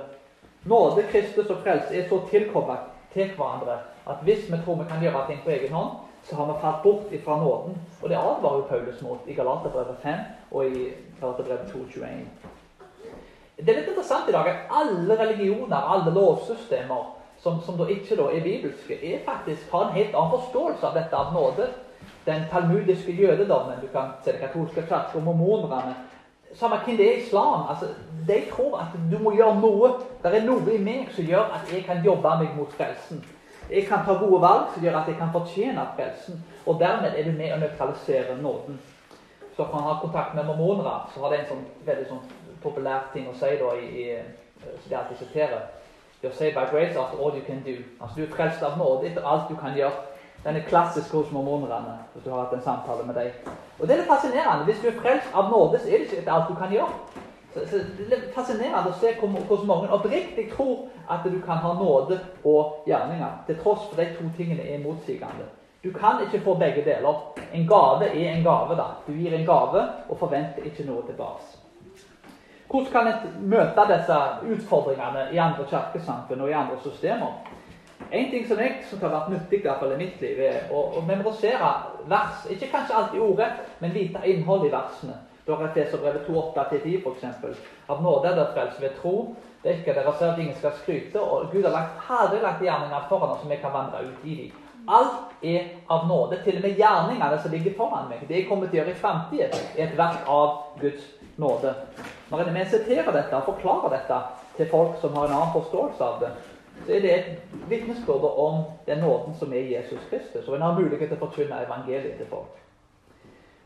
Nåde, 0.69 1.03
Kristus 1.11 1.49
og 1.49 1.63
frelse 1.63 1.95
er 1.95 2.05
så 2.09 2.21
tilkoblet 2.29 2.85
til 3.13 3.33
hverandre 3.35 3.79
at 4.09 4.21
hvis 4.23 4.45
vi 4.51 4.61
tror 4.65 4.75
vi 4.75 4.87
kan 4.89 5.01
gjøre 5.01 5.25
ting 5.27 5.41
på 5.43 5.49
egen 5.49 5.73
hånd, 5.73 5.97
så 6.23 6.35
har 6.35 6.45
vi 6.45 6.59
falt 6.61 6.83
bort 6.83 7.11
ifra 7.11 7.37
nåden. 7.37 7.77
Og 8.01 8.09
det 8.09 8.17
advarer 8.17 8.61
Paulus 8.69 9.01
mot 9.01 9.19
i 9.27 9.33
Galaterbrevet 9.33 9.97
5 10.03 10.13
og 10.51 10.65
i 10.65 10.89
Galaterbrevet 11.21 11.73
2.21. 11.73 12.48
Det 13.59 13.69
er 13.69 13.81
litt 13.81 13.89
interessant 13.91 14.29
i 14.29 14.35
dag 14.35 14.47
at 14.47 14.69
alle 14.71 15.15
religioner, 15.19 15.75
alle 15.75 16.13
lovsystemer 16.15 17.09
som, 17.43 17.61
som 17.65 17.77
da 17.79 17.87
ikke 17.91 18.15
da 18.19 18.29
er 18.31 18.43
bibelske, 18.43 18.95
er 19.03 19.23
faktisk 19.25 19.71
har 19.71 19.87
en 19.87 19.97
helt 19.97 20.15
annen 20.15 20.35
forståelse 20.37 20.87
av 20.87 20.95
dette 20.95 21.15
av 21.15 21.33
nåde. 21.35 21.67
Den 22.25 22.45
talmudiske 22.51 23.11
jødedommen, 23.11 23.81
du 23.81 23.87
kan 23.91 24.13
se 24.23 24.31
det 24.31 24.39
katolske 24.39 24.85
kirke 24.87 25.23
mormonerne 25.23 25.95
Samme 26.53 26.79
hvem 26.85 26.97
det 26.97 27.07
er 27.13 27.17
islam. 27.17 27.65
altså, 27.69 27.85
De 28.27 28.41
tror 28.51 28.79
at 28.79 28.87
du 29.11 29.17
må 29.23 29.31
gjøre 29.31 29.59
noe. 29.61 29.91
Det 30.23 30.35
er 30.35 30.45
noe 30.45 30.73
i 30.73 30.79
meg 30.81 31.11
som 31.13 31.25
gjør 31.25 31.53
at 31.53 31.73
jeg 31.73 31.83
kan 31.85 32.01
jobbe 32.05 32.31
meg 32.39 32.55
mot 32.57 32.71
frelsen. 32.73 33.21
Jeg 33.69 33.85
kan 33.85 34.01
ta 34.05 34.15
gode 34.17 34.41
valg 34.41 34.71
som 34.73 34.83
gjør 34.83 34.97
at 34.97 35.07
jeg 35.07 35.17
kan 35.17 35.29
fortjene 35.33 35.85
frelsen. 35.95 36.43
Og 36.65 36.79
dermed 36.79 37.13
er 37.13 37.29
du 37.29 37.37
med 37.37 37.53
å 37.53 37.59
nøytralisere 37.61 38.41
nåden. 38.41 38.79
Så 39.55 39.63
kan 39.63 39.75
man 39.75 39.93
ha 39.93 39.99
kontakt 40.01 40.35
med 40.35 40.45
mormonere, 40.45 40.95
så 41.13 41.21
har 41.21 41.29
det 41.29 41.39
en 41.39 41.49
sånn 41.51 41.65
veldig 41.85 42.07
sånn 42.09 42.25
populær 42.63 43.09
ting 43.13 43.27
å 43.29 43.33
si 43.33 43.55
da, 43.59 43.73
i, 43.75 44.03
i, 44.03 44.17
som 44.61 44.89
de 44.89 44.97
alltid 44.97 45.17
siterer. 45.17 45.67
Å 46.23 46.31
si 46.35 46.51
'by 46.51 46.65
grace 46.71 46.99
after 46.99 47.17
all 47.17 47.35
you 47.35 47.45
can 47.47 47.63
do'. 47.65 47.83
Altså 48.01 48.15
Du 48.15 48.23
er 48.23 48.35
frelst 48.35 48.63
av 48.63 48.77
nåde 48.77 49.07
etter 49.07 49.23
alt 49.25 49.49
du 49.49 49.55
kan 49.55 49.77
gjøre. 49.77 50.09
Den 50.43 50.55
er 50.55 50.67
klassisk 50.67 51.11
hos 51.11 51.31
mormonerne, 51.31 51.99
hvis 52.13 52.23
du 52.23 52.29
har 52.31 52.39
hatt 52.43 52.53
en 52.53 52.61
samtale 52.61 53.03
med 53.05 53.15
dem. 53.15 53.31
Og 53.79 53.87
det 53.87 53.93
er 53.93 53.97
litt 54.01 54.11
fascinerende. 54.11 54.65
Hvis 54.65 54.79
du 54.81 54.87
er 54.87 55.01
frelst 55.01 55.35
av 55.35 55.49
nåde, 55.51 55.79
så 55.79 55.87
er 55.87 55.97
det 55.97 56.07
ikke 56.07 56.17
etter 56.21 56.33
alt 56.33 56.49
du 56.49 56.55
kan 56.55 56.71
gjøre. 56.71 56.93
Så, 57.53 57.59
så 57.67 57.77
Det 57.97 58.17
er 58.17 58.33
fascinerende 58.35 58.91
å 58.91 58.99
se 59.01 59.13
hvordan 59.19 59.67
mange 59.67 59.91
oppriktig 59.91 60.51
tror 60.53 60.87
at 61.09 61.23
du 61.23 61.39
kan 61.45 61.59
ha 61.63 61.73
nåde 61.73 62.19
og 62.43 62.83
gjerninger, 62.87 63.31
til 63.47 63.59
tross 63.63 63.87
for 63.89 64.01
de 64.01 64.07
to 64.15 64.29
tingene 64.37 64.63
er 64.63 64.83
motsigende. 64.83 65.47
Du 65.83 65.91
kan 65.93 66.23
ikke 66.23 66.43
få 66.43 66.53
begge 66.59 66.83
deler. 66.85 67.23
En 67.53 67.67
gave 67.67 68.07
er 68.07 68.31
en 68.35 68.43
gave. 68.43 68.75
da. 68.75 68.87
Du 69.07 69.11
gir 69.11 69.33
en 69.33 69.45
gave 69.45 69.87
og 70.09 70.17
forventer 70.19 70.63
ikke 70.63 70.85
noe 70.87 71.03
tilbake. 71.07 71.58
Hvordan 72.69 72.91
kan 72.93 73.07
en 73.07 73.47
møte 73.49 73.85
disse 73.89 74.17
utfordringene 74.45 75.29
i 75.33 75.39
andre 75.41 75.65
kirkesamfunn 75.71 76.43
og 76.45 76.51
i 76.51 76.57
andre 76.57 76.77
systemer? 76.83 77.39
En 78.11 78.29
ting 78.29 78.45
som 78.47 78.61
jeg 78.61 78.83
som 78.89 79.01
har 79.01 79.13
vært 79.13 79.31
nyttig 79.33 79.63
i, 79.63 79.69
i 79.69 79.97
mitt 79.97 80.21
liv, 80.21 80.39
er 80.45 80.69
å, 80.73 80.83
å 80.97 81.01
memorisere 81.05 81.71
vers. 82.09 82.45
Ikke 82.53 82.69
kanskje 82.69 82.95
alltid 82.95 83.25
ordet, 83.25 83.49
men 83.81 83.93
vite 83.93 84.21
innhold 84.25 84.67
i 84.67 84.71
versene. 84.73 85.17
Da 85.49 85.57
er 85.57 85.97
brevet 85.97 86.27
2.8-10 86.29 86.99
f.eks. 87.01 87.59
Av 87.89 88.01
nåde 88.05 88.29
er 88.29 88.37
dere 88.37 88.53
frelse 88.53 88.81
ved 88.81 88.97
tro. 89.01 89.15
Det 89.63 89.71
er 89.71 89.79
ikke 89.79 89.95
det 89.97 90.05
ser 90.05 90.29
at 90.29 90.39
ingen 90.39 90.57
skal 90.57 90.75
skryte. 90.77 91.21
Og 91.21 91.49
Gud 91.51 91.65
har 91.65 91.73
lagt, 91.73 92.09
lagt 92.41 92.61
gjerninger 92.61 93.07
foran 93.09 93.33
oss 93.33 93.41
som 93.41 93.49
vi 93.49 93.57
kan 93.57 93.73
vandre 93.73 94.03
ut 94.05 94.25
i 94.29 94.35
dem. 94.43 94.65
Alt 94.89 95.33
er 95.41 95.71
av 95.89 96.05
nåde. 96.07 96.37
Til 96.45 96.61
og 96.61 96.67
med 96.67 96.77
gjerningene 96.77 97.41
som 97.41 97.51
ligger 97.51 97.77
foran 97.77 98.09
meg, 98.09 98.27
det 98.29 98.43
jeg 98.43 98.49
kommer 98.49 98.69
til 98.69 98.77
å 98.77 98.83
gjøre 98.83 98.93
i 98.93 99.01
framtiden, 99.01 99.65
er 99.75 99.87
et 99.87 99.97
verk 99.97 100.29
av 100.29 100.77
Guds 100.77 101.01
nåde. 101.01 101.18
Når 101.39 102.51
vi 102.53 102.65
siterer 102.69 103.11
dette 103.15 103.35
og 103.35 103.47
forklarer 103.53 103.95
dette 103.95 104.21
til 104.57 104.69
folk 104.69 104.97
som 105.01 105.15
har 105.15 105.27
en 105.29 105.37
annen 105.37 105.53
forståelse 105.55 106.03
av 106.03 106.23
det, 106.23 106.31
så 106.85 106.95
er 106.95 107.03
det 107.03 107.11
et 107.15 107.53
vitnesbyrd 107.67 108.25
om 108.29 108.63
den 108.87 109.03
nåden 109.03 109.35
som 109.35 109.53
er 109.53 109.71
Jesus 109.71 109.99
Kristus. 110.09 110.47
Og 110.47 110.55
en 110.55 110.61
har 110.61 110.79
mulighet 110.79 111.09
til 111.09 111.17
å 111.17 111.25
forkynne 111.25 111.63
evangeliet 111.65 112.17
til 112.19 112.29
folk. 112.29 112.59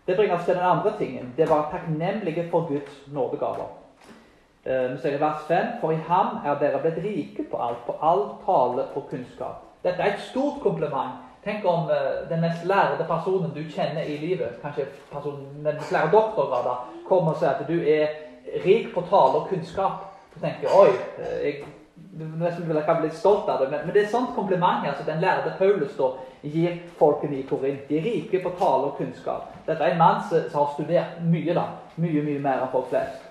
Det 0.07 0.15
bringer 0.17 0.35
oss 0.35 0.45
til 0.45 0.57
den 0.57 0.65
andre 0.67 0.93
tingen. 0.97 1.33
Det 1.37 1.49
var 1.49 1.69
takknemlige 1.71 2.47
for 2.51 2.67
Guds 2.67 3.07
nådegaver. 3.07 3.69
Eh, 4.65 4.91
vi 4.91 4.97
ser 5.01 5.15
i 5.15 5.21
vers 5.21 5.45
5.: 5.47 5.67
For 5.81 5.91
i 5.91 6.01
ham 6.07 6.39
er 6.45 6.59
dere 6.59 6.81
blitt 6.81 7.03
rike 7.03 7.43
på 7.51 7.57
alt, 7.57 7.85
på 7.85 7.95
all 8.01 8.25
tale 8.45 8.87
og 8.95 9.07
kunnskap. 9.09 9.63
Dette 9.83 10.01
er 10.01 10.13
et 10.13 10.19
stort 10.19 10.61
kompliment. 10.61 11.21
Tenk 11.43 11.65
om 11.67 11.89
uh, 11.91 12.29
den 12.29 12.41
mest 12.41 12.65
lærde 12.65 13.03
personen 13.07 13.51
du 13.55 13.63
kjenner 13.67 14.07
i 14.07 14.17
livet, 14.17 14.59
kanskje 14.61 14.85
personen 15.11 15.63
med 15.63 15.81
flere 15.89 16.11
doktorgrader, 16.11 16.89
kommer 17.07 17.33
og 17.33 17.39
sier 17.41 17.57
at 17.57 17.67
du 17.67 17.79
er 17.81 18.07
rik 18.63 18.93
på 18.93 19.03
tale 19.09 19.41
og 19.41 19.49
kunnskap. 19.49 20.05
Du 20.33 20.39
tenker 20.39 20.71
oi, 20.71 20.89
eh, 21.19 21.39
jeg 21.43 21.63
nesten 22.13 22.67
vil 22.67 22.79
jeg 22.79 22.99
bli 23.01 23.09
stolt 23.13 23.49
av 23.49 23.61
det, 23.61 23.69
men, 23.71 23.85
men 23.85 23.93
det 23.93 24.01
er 24.01 24.07
et 24.07 24.13
sånt 24.13 24.33
kompliment 24.35 24.85
altså, 24.87 25.05
den 25.07 25.21
lærde 25.21 25.53
Paulus 25.57 25.95
da, 25.97 26.09
gir 26.43 26.79
folkene 26.99 27.39
i 27.39 27.45
Korint. 27.47 27.85
De 27.89 27.97
er 27.97 28.07
rike 28.07 28.41
på 28.43 28.51
tale 28.59 28.89
og 28.89 28.97
kunnskap. 28.97 29.53
Dette 29.67 29.83
er 29.83 29.93
en 29.93 30.01
mann 30.01 30.23
som, 30.29 30.43
som 30.51 30.63
har 30.63 30.73
studert 30.75 31.21
mye, 31.23 31.55
da. 31.55 31.67
Mye, 31.95 32.23
mye 32.25 32.41
mer 32.43 32.63
enn 32.63 32.71
folk 32.73 32.89
flest. 32.91 33.23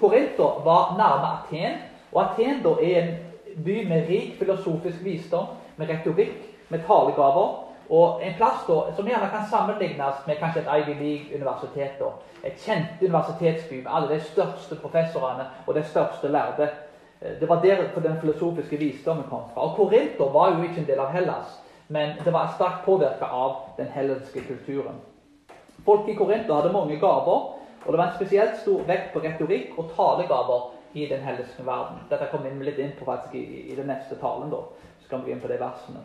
Korint 0.00 0.38
da, 0.38 0.48
var 0.64 0.94
nærme 0.98 1.32
Aten, 1.36 1.82
og 2.12 2.22
Aten 2.24 2.62
da, 2.64 2.74
er 2.82 3.02
en 3.02 3.64
by 3.64 3.76
med 3.88 4.08
rik 4.10 4.38
filosofisk 4.40 5.04
visdom, 5.04 5.52
med 5.76 5.92
retorikk, 5.92 6.49
med 6.70 6.86
talegaver. 6.86 7.66
Og 7.90 8.20
en 8.22 8.36
plass 8.38 8.66
da, 8.68 8.82
som 8.96 9.08
gjerne 9.08 9.30
kan 9.32 9.48
sammenlignes 9.50 10.26
med 10.26 10.38
kanskje 10.38 10.62
et 10.62 10.70
Ivy 10.78 10.94
League-universitet. 10.98 12.02
Et 12.44 12.62
kjent 12.66 13.02
universitetsby 13.02 13.82
med 13.82 13.90
alle 13.90 14.14
de 14.14 14.20
største 14.20 14.78
professorene 14.78 15.48
og 15.66 15.74
de 15.74 15.82
største 15.84 16.30
lærde 16.30 16.68
Eh, 17.20 17.40
det 17.40 17.48
var 17.48 17.62
der 17.62 18.00
den 18.02 18.20
filosofiske 18.20 18.76
visdommen 18.76 19.24
kom 19.30 19.42
fra. 19.54 19.60
Og 19.60 19.76
Korinter 19.76 20.32
var 20.32 20.56
jo 20.56 20.62
ikke 20.62 20.80
en 20.80 20.86
del 20.86 20.98
av 20.98 21.12
Hellas, 21.12 21.60
men 21.88 22.08
det 22.24 22.32
var 22.32 22.52
sterkt 22.56 22.84
påvirka 22.84 23.24
av 23.24 23.56
den 23.76 23.86
hellenske 23.86 24.40
kulturen. 24.40 25.00
Folk 25.84 26.08
i 26.08 26.14
Korinter 26.14 26.54
hadde 26.54 26.72
mange 26.72 26.96
gaver, 27.00 27.40
og 27.86 27.92
det 27.92 27.98
var 27.98 28.06
en 28.06 28.16
spesielt 28.16 28.56
stor 28.60 28.80
vekt 28.86 29.12
på 29.12 29.20
retorikk 29.20 29.78
og 29.78 29.90
talegaver 29.96 30.70
i 30.94 31.06
den 31.06 31.20
helliske 31.20 31.66
verden. 31.66 32.00
Dette 32.10 32.28
kommer 32.30 32.50
vi 32.50 32.64
litt 32.64 32.78
inn 32.78 32.96
på 32.98 33.04
faktisk 33.04 33.34
i, 33.34 33.72
i 33.72 33.76
den 33.76 33.86
neste 33.86 34.16
talen. 34.20 34.50
da, 34.50 34.64
så 35.00 35.08
kan 35.08 35.20
vi 35.20 35.30
gå 35.30 35.36
inn 35.36 35.44
på 35.44 35.48
de 35.48 35.60
versene. 35.60 36.02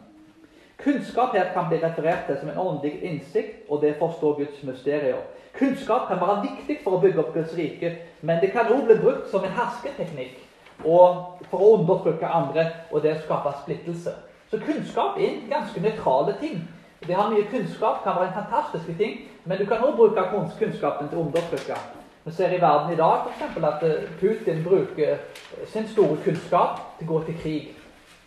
Kunnskap 0.85 1.33
her 1.33 1.47
kan 1.53 1.65
bli 1.69 1.79
referert 1.81 2.27
til 2.27 2.37
som 2.39 2.49
en 2.49 2.57
åndelig 2.61 2.99
innsikt 3.01 3.69
og 3.69 3.81
det 3.81 3.95
forstår 3.99 4.35
Guds 4.37 4.63
mysterier. 4.63 5.17
Kunnskap 5.57 6.07
kan 6.07 6.19
være 6.21 6.43
viktig 6.43 6.77
for 6.83 6.97
å 6.97 6.99
bygge 7.01 7.23
opp 7.23 7.33
Guds 7.33 7.55
rike, 7.57 7.89
men 8.21 8.41
det 8.41 8.51
kan 8.53 8.69
også 8.69 8.85
bli 8.85 8.97
brukt 9.01 9.31
som 9.31 9.43
en 9.43 9.55
hersketeknikk 9.55 10.41
og 10.83 11.41
for 11.49 11.63
å 11.63 11.71
undertrykke 11.79 12.29
andre 12.29 12.65
og 12.91 13.01
det 13.01 13.15
å 13.15 13.21
skape 13.23 13.53
splittelse. 13.63 14.13
Så 14.51 14.59
kunnskap 14.61 15.17
er 15.17 15.29
en 15.31 15.47
ganske 15.49 15.81
nøytrale 15.81 16.35
ting. 16.39 16.59
Det 17.07 17.15
har 17.17 17.31
mye 17.31 17.47
kunnskap 17.49 18.03
kan 18.03 18.19
være 18.19 18.27
en 18.27 18.37
fantastisk 18.43 18.97
ting, 18.97 19.17
men 19.45 19.57
du 19.57 19.65
kan 19.65 19.81
også 19.81 19.97
bruke 19.97 20.27
kunnskapen 20.59 21.09
til 21.09 21.17
å 21.17 21.25
undertrykke. 21.25 21.79
Vi 22.25 22.31
ser 22.33 22.53
i 22.53 22.61
verden 22.61 22.93
i 22.93 22.99
dag 23.01 23.25
eksempel, 23.31 23.65
at 23.65 23.81
Putin 24.19 24.63
bruker 24.65 25.17
sin 25.65 25.87
store 25.87 26.17
kunnskap 26.25 26.79
til 26.99 27.07
å 27.07 27.11
gå 27.13 27.23
til 27.25 27.41
krig. 27.41 27.73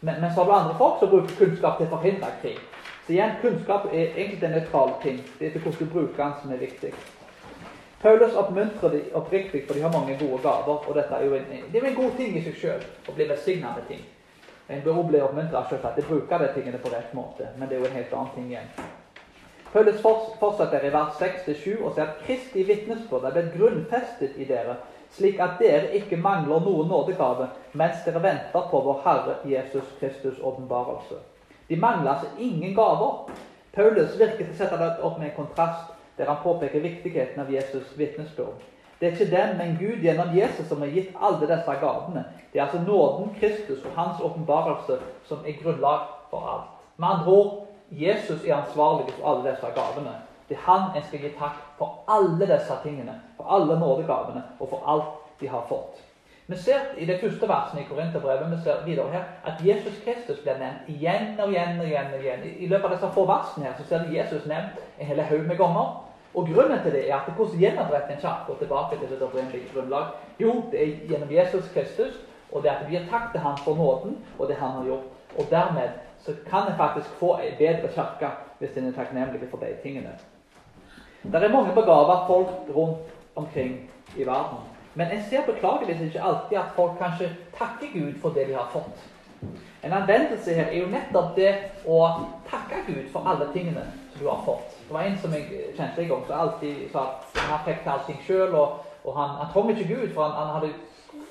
Men, 0.01 0.21
men 0.21 0.35
så 0.35 0.41
har 0.41 0.47
du 0.47 0.53
andre 0.53 0.79
folk 0.79 0.99
som 1.01 1.11
bruker 1.11 1.39
kunnskap 1.39 1.79
til 1.79 1.89
å 1.89 1.95
forhindre 1.97 2.33
krig. 2.43 2.59
Så 3.07 3.15
igjen, 3.15 3.39
kunnskap 3.43 3.87
er 3.93 4.13
egentlig 4.15 4.45
en 4.47 4.55
nøytral 4.59 4.93
ting. 5.03 5.23
Det 5.39 5.47
er 5.47 5.55
til 5.57 5.65
hvordan 5.65 5.81
du 5.81 5.95
bruker 5.95 6.25
den 6.25 6.37
som 6.43 6.53
er 6.53 6.61
viktig. 6.63 6.93
Paulus 8.03 8.37
oppmuntrer 8.39 8.93
de 8.95 9.01
oppriktig, 9.19 9.65
for 9.67 9.75
de 9.75 9.83
har 9.83 9.93
mange 9.93 10.19
gode 10.21 10.43
gaver. 10.43 10.85
og 10.89 10.95
dette 10.95 11.15
er 11.15 11.25
jo 11.25 11.35
en, 11.35 11.47
Det 11.73 11.83
er 11.83 11.89
en 11.89 11.95
god 11.95 12.11
ting 12.17 12.37
i 12.37 12.45
seg 12.45 12.55
sjøl 12.55 12.85
å 13.09 13.15
bli 13.17 13.29
velsigna 13.29 13.75
med 13.75 13.89
ting. 13.89 14.05
En 14.69 14.83
bør 14.85 15.01
også 15.01 15.09
bli 15.09 15.21
oppmuntra 15.21 15.65
til 15.69 15.79
de 15.97 16.07
bruker 16.09 16.39
de 16.39 16.49
tingene 16.55 16.79
på 16.79 16.93
rett 16.93 17.15
måte, 17.15 17.49
men 17.57 17.69
det 17.69 17.77
er 17.77 17.81
jo 17.81 17.87
en 17.87 17.97
helt 17.97 18.13
annen 18.13 18.35
ting 18.35 18.47
igjen. 18.53 18.71
Paulus 19.73 20.01
fortsetter 20.41 20.85
i 20.85 20.93
vers 20.93 21.19
6-7 21.21 21.83
og 21.83 21.95
sier 21.95 22.05
at 22.05 22.21
Kristi 22.27 22.63
vitnesbyrd 22.63 23.25
er 23.25 23.35
blitt 23.35 23.57
grunnfestet 23.57 24.37
i 24.37 24.47
dere, 24.49 24.77
slik 25.11 25.41
at 25.41 25.59
dere 25.61 25.93
ikke 25.97 26.17
mangler 26.17 26.61
noen 26.61 26.89
nådegave 26.89 27.49
mens 27.73 28.05
dere 28.05 28.23
venter 28.23 28.71
på 28.71 28.81
vår 28.85 29.03
Herre 29.05 29.37
Jesus 29.45 29.95
Kristus' 30.01 30.43
åpenbarelse. 30.43 31.21
De 31.69 31.77
mangler 31.77 32.11
altså 32.11 32.27
ingen 32.39 32.75
gaver. 32.75 33.31
Paulus 33.75 34.19
virker 34.19 34.45
til 34.45 34.55
å 34.55 34.59
sette 34.59 34.81
det 34.81 34.91
opp 35.03 35.19
med 35.19 35.31
en 35.31 35.37
kontrast 35.37 35.95
der 36.19 36.27
han 36.27 36.43
påpeker 36.43 36.81
viktigheten 36.83 37.41
av 37.41 37.51
Jesus' 37.53 37.95
vitnesbyrd. 37.97 38.65
Det 39.01 39.07
er 39.07 39.13
ikke 39.13 39.37
den, 39.37 39.59
men 39.59 39.77
Gud 39.79 40.03
gjennom 40.03 40.35
Jesus 40.35 40.67
som 40.69 40.81
har 40.83 40.91
gitt 40.91 41.13
alle 41.23 41.47
disse 41.47 41.75
gavene. 41.81 42.25
Det 42.53 42.59
er 42.59 42.65
altså 42.65 42.81
nåden, 42.83 43.35
Kristus 43.41 43.85
og 43.85 43.93
hans 43.95 44.21
åpenbarelse 44.21 44.99
som 45.29 45.45
er 45.47 45.61
grunnlag 45.63 46.09
for 46.31 46.49
alt. 46.55 46.73
Med 46.97 47.09
andre 47.09 47.33
ord 47.33 47.67
Jesus 47.91 48.45
er 48.45 48.57
ansvarlig 48.57 49.13
for 49.15 49.31
alle 49.31 49.51
disse 49.51 49.71
gavene. 49.77 50.17
Det 50.49 50.57
er 50.57 50.65
han 50.65 50.97
en 50.97 51.05
skal 51.05 51.21
gi 51.21 51.31
takk 51.39 51.57
for 51.79 52.05
alle 52.09 52.47
disse 52.47 52.77
tingene, 52.83 53.21
for 53.37 53.51
alle 53.57 53.79
nådegavene 53.81 54.43
og 54.61 54.69
for 54.69 54.85
alt 54.87 55.41
de 55.41 55.49
har 55.49 55.67
fått. 55.69 56.05
Vi 56.51 56.57
ser 56.57 56.81
i 56.97 57.05
det 57.05 57.19
første 57.21 57.49
versene 57.49 57.83
i 57.83 57.87
Korinterbrevet 57.89 58.51
vi 58.51 58.59
ser 58.65 58.85
videre 58.85 59.11
her, 59.13 59.25
at 59.45 59.59
Jesus 59.67 59.99
Kristus 60.05 60.39
blir 60.41 60.57
nevnt 60.57 60.87
igjen 60.89 61.41
og 61.41 61.51
igjen. 61.53 61.81
og 61.81 61.87
igjen 61.87 62.15
og 62.15 62.23
igjen. 62.25 62.47
I 62.59 62.69
løpet 62.69 62.85
av 62.85 62.95
disse 62.95 63.11
få 63.15 63.25
versene 63.29 63.67
her, 63.67 63.75
så 63.77 63.85
ser 63.85 64.07
vi 64.07 64.17
Jesus 64.17 64.47
nevnt 64.47 64.79
en 64.99 65.07
hel 65.07 65.21
haug 65.21 65.45
med 65.51 65.59
ganger. 65.59 65.91
Og 66.35 66.49
Grunnen 66.49 66.81
til 66.83 66.93
det 66.93 67.11
er 67.11 67.17
at 67.17 67.29
hvordan 67.37 67.61
gjenoppretter 67.61 68.15
en 68.15 68.21
kirke 68.25 68.57
tilbake 68.59 68.97
til 68.97 69.11
det 69.11 69.23
opprinnelige 69.23 69.69
grunnlag? 69.75 70.07
Jo, 70.41 70.55
det 70.73 70.83
er 70.83 70.97
gjennom 71.11 71.33
Jesus 71.33 71.69
Kristus, 71.75 72.17
og 72.53 72.63
det 72.63 72.71
er 72.71 72.77
at 72.77 72.89
vi 72.89 72.97
gir 72.97 73.07
takk 73.11 73.29
til 73.33 73.41
Han 73.41 73.61
for 73.65 73.75
nåden 73.75 74.17
og 74.39 74.49
det 74.49 74.57
Han 74.57 74.71
har 74.71 74.85
gjort. 74.85 75.07
Og 75.39 75.45
dermed 75.51 76.01
så 76.19 76.33
kan 76.51 76.73
en 76.73 76.81
faktisk 76.81 77.09
få 77.21 77.37
en 77.37 77.59
bedre 77.59 77.93
kirke 77.93 78.33
hvis 78.59 78.77
en 78.77 78.89
er 78.89 78.97
takknemlig 78.97 79.51
for 79.51 79.59
de 79.59 79.77
tingene. 79.83 80.17
Det 81.23 81.43
er 81.43 81.53
mange 81.53 81.75
begava 81.75 82.27
folk 82.27 82.75
rundt 82.77 83.15
omkring 83.37 83.91
i 84.17 84.27
verden. 84.27 84.59
Men 84.95 85.07
en 85.13 85.23
ser 85.31 85.47
beklageligvis 85.47 86.09
ikke 86.09 86.23
alltid 86.23 86.59
at 86.59 86.75
folk 86.77 86.99
kanskje 86.99 87.31
takker 87.59 87.93
Gud 87.93 88.21
for 88.23 88.31
det 88.31 88.49
de 88.49 88.55
har 88.55 88.69
fått. 88.73 89.07
En 89.83 89.93
anvendelse 89.93 90.55
her 90.55 90.73
er 90.73 90.79
jo 90.81 90.91
nettopp 90.91 91.37
det 91.37 91.53
å 91.87 91.99
takke 92.51 92.83
Gud 92.87 93.05
for 93.13 93.29
alle 93.31 93.47
tingene 93.53 93.85
som 94.13 94.23
du 94.23 94.29
har 94.29 94.43
fått. 94.47 94.75
Det 94.89 94.95
var 94.95 95.07
en 95.07 95.19
som 95.23 95.35
jeg 95.35 95.75
kjente 95.77 96.03
en 96.03 96.09
gang, 96.09 96.25
som 96.27 96.41
alltid 96.41 96.89
sa 96.93 97.05
at 97.05 97.39
han 97.45 97.65
fikk 97.67 97.85
til 97.85 97.93
allting 97.95 98.21
sjøl. 98.27 98.55
Og, 98.55 98.81
og, 99.05 99.13
han, 99.15 99.37
han 99.39 99.53
trengte 99.53 99.77
ikke 99.77 99.95
Gud, 99.95 100.09
for 100.15 100.27
han, 100.27 100.35
han, 100.39 100.55
hadde 100.57 100.73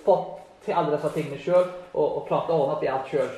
fått 0.05 0.39
til 0.65 0.79
alle 0.79 0.95
disse 0.95 1.11
tingene 1.15 1.41
sjøl 1.41 1.65
og, 1.65 2.05
og 2.05 2.23
klarte 2.29 2.55
å 2.55 2.63
ordne 2.63 2.77
opp 2.77 2.87
i 2.87 2.91
alt 2.91 3.11
sjøl. 3.11 3.29